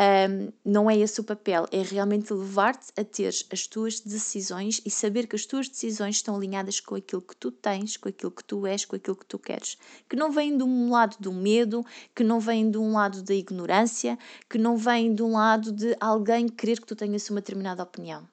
um, 0.00 0.50
não 0.64 0.90
é 0.90 0.96
esse 0.96 1.20
o 1.20 1.24
papel, 1.24 1.66
é 1.70 1.82
realmente 1.82 2.32
levar-te 2.32 2.86
a 2.98 3.04
ter 3.04 3.34
as 3.52 3.66
tuas 3.66 4.00
decisões 4.00 4.80
e 4.86 4.90
saber 4.90 5.26
que 5.26 5.36
as 5.36 5.44
tuas 5.44 5.68
decisões 5.68 6.16
estão 6.16 6.36
alinhadas 6.36 6.80
com 6.80 6.94
aquilo 6.94 7.20
que 7.20 7.36
tu 7.36 7.52
tens, 7.52 7.98
com 7.98 8.08
aquilo 8.08 8.30
que 8.30 8.42
tu 8.42 8.66
és, 8.66 8.86
com 8.86 8.96
aquilo 8.96 9.16
que 9.16 9.26
tu 9.26 9.38
queres. 9.38 9.76
Que 10.08 10.16
não 10.16 10.32
vem 10.32 10.56
de 10.56 10.64
um 10.64 10.90
lado 10.90 11.18
do 11.20 11.32
medo, 11.32 11.84
que 12.16 12.24
não 12.24 12.40
vem 12.40 12.70
de 12.70 12.78
um 12.78 12.92
lado 12.92 13.22
da 13.22 13.34
ignorância, 13.34 14.18
que 14.48 14.56
não 14.56 14.74
vem 14.78 15.14
de 15.14 15.22
um 15.22 15.32
lado 15.32 15.70
de 15.70 15.94
alguém 16.00 16.48
querer 16.48 16.80
que 16.80 16.86
tu 16.86 16.96
tenhas 16.96 17.28
uma 17.28 17.40
determinada 17.40 17.82
opinião 17.82 18.26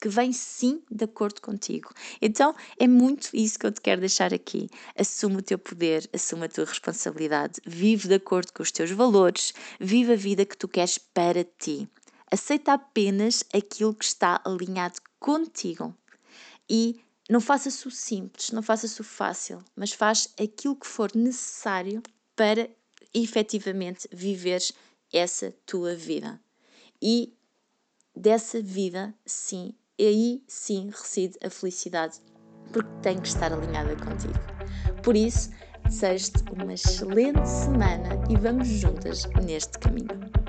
que 0.00 0.08
vem 0.08 0.32
sim 0.32 0.82
de 0.90 1.04
acordo 1.04 1.40
contigo. 1.40 1.92
Então 2.20 2.54
é 2.78 2.86
muito 2.86 3.30
isso 3.32 3.58
que 3.58 3.66
eu 3.66 3.72
te 3.72 3.80
quero 3.80 4.00
deixar 4.00 4.32
aqui. 4.32 4.68
Assume 4.98 5.36
o 5.36 5.42
teu 5.42 5.58
poder, 5.58 6.08
assume 6.12 6.46
a 6.46 6.48
tua 6.48 6.64
responsabilidade, 6.64 7.60
vive 7.66 8.08
de 8.08 8.14
acordo 8.14 8.52
com 8.52 8.62
os 8.62 8.72
teus 8.72 8.90
valores, 8.90 9.52
vive 9.80 10.12
a 10.12 10.16
vida 10.16 10.44
que 10.44 10.56
tu 10.56 10.68
queres 10.68 10.98
para 10.98 11.44
ti. 11.44 11.88
Aceita 12.30 12.72
apenas 12.72 13.44
aquilo 13.54 13.94
que 13.94 14.04
está 14.04 14.40
alinhado 14.44 15.00
contigo 15.18 15.94
e 16.68 17.00
não 17.28 17.40
faça-se 17.40 17.86
o 17.86 17.90
simples, 17.90 18.50
não 18.50 18.62
faça-se 18.62 19.00
o 19.00 19.04
fácil, 19.04 19.62
mas 19.74 19.92
faz 19.92 20.28
aquilo 20.40 20.76
que 20.76 20.86
for 20.86 21.10
necessário 21.14 22.02
para 22.34 22.68
efetivamente 23.12 24.08
viveres 24.12 24.72
essa 25.12 25.54
tua 25.64 25.94
vida. 25.94 26.40
E 27.00 27.35
dessa 28.16 28.62
vida, 28.62 29.14
sim, 29.24 29.74
aí 30.00 30.42
sim 30.48 30.90
reside 30.90 31.38
a 31.44 31.50
felicidade, 31.50 32.20
porque 32.72 32.90
tem 33.02 33.20
que 33.20 33.28
estar 33.28 33.52
alinhada 33.52 33.94
contigo. 33.96 34.34
Por 35.02 35.14
isso, 35.14 35.50
desejo-te 35.84 36.42
uma 36.52 36.74
excelente 36.74 37.46
semana 37.46 38.08
e 38.28 38.36
vamos 38.36 38.66
juntas 38.66 39.26
neste 39.44 39.78
caminho. 39.78 40.45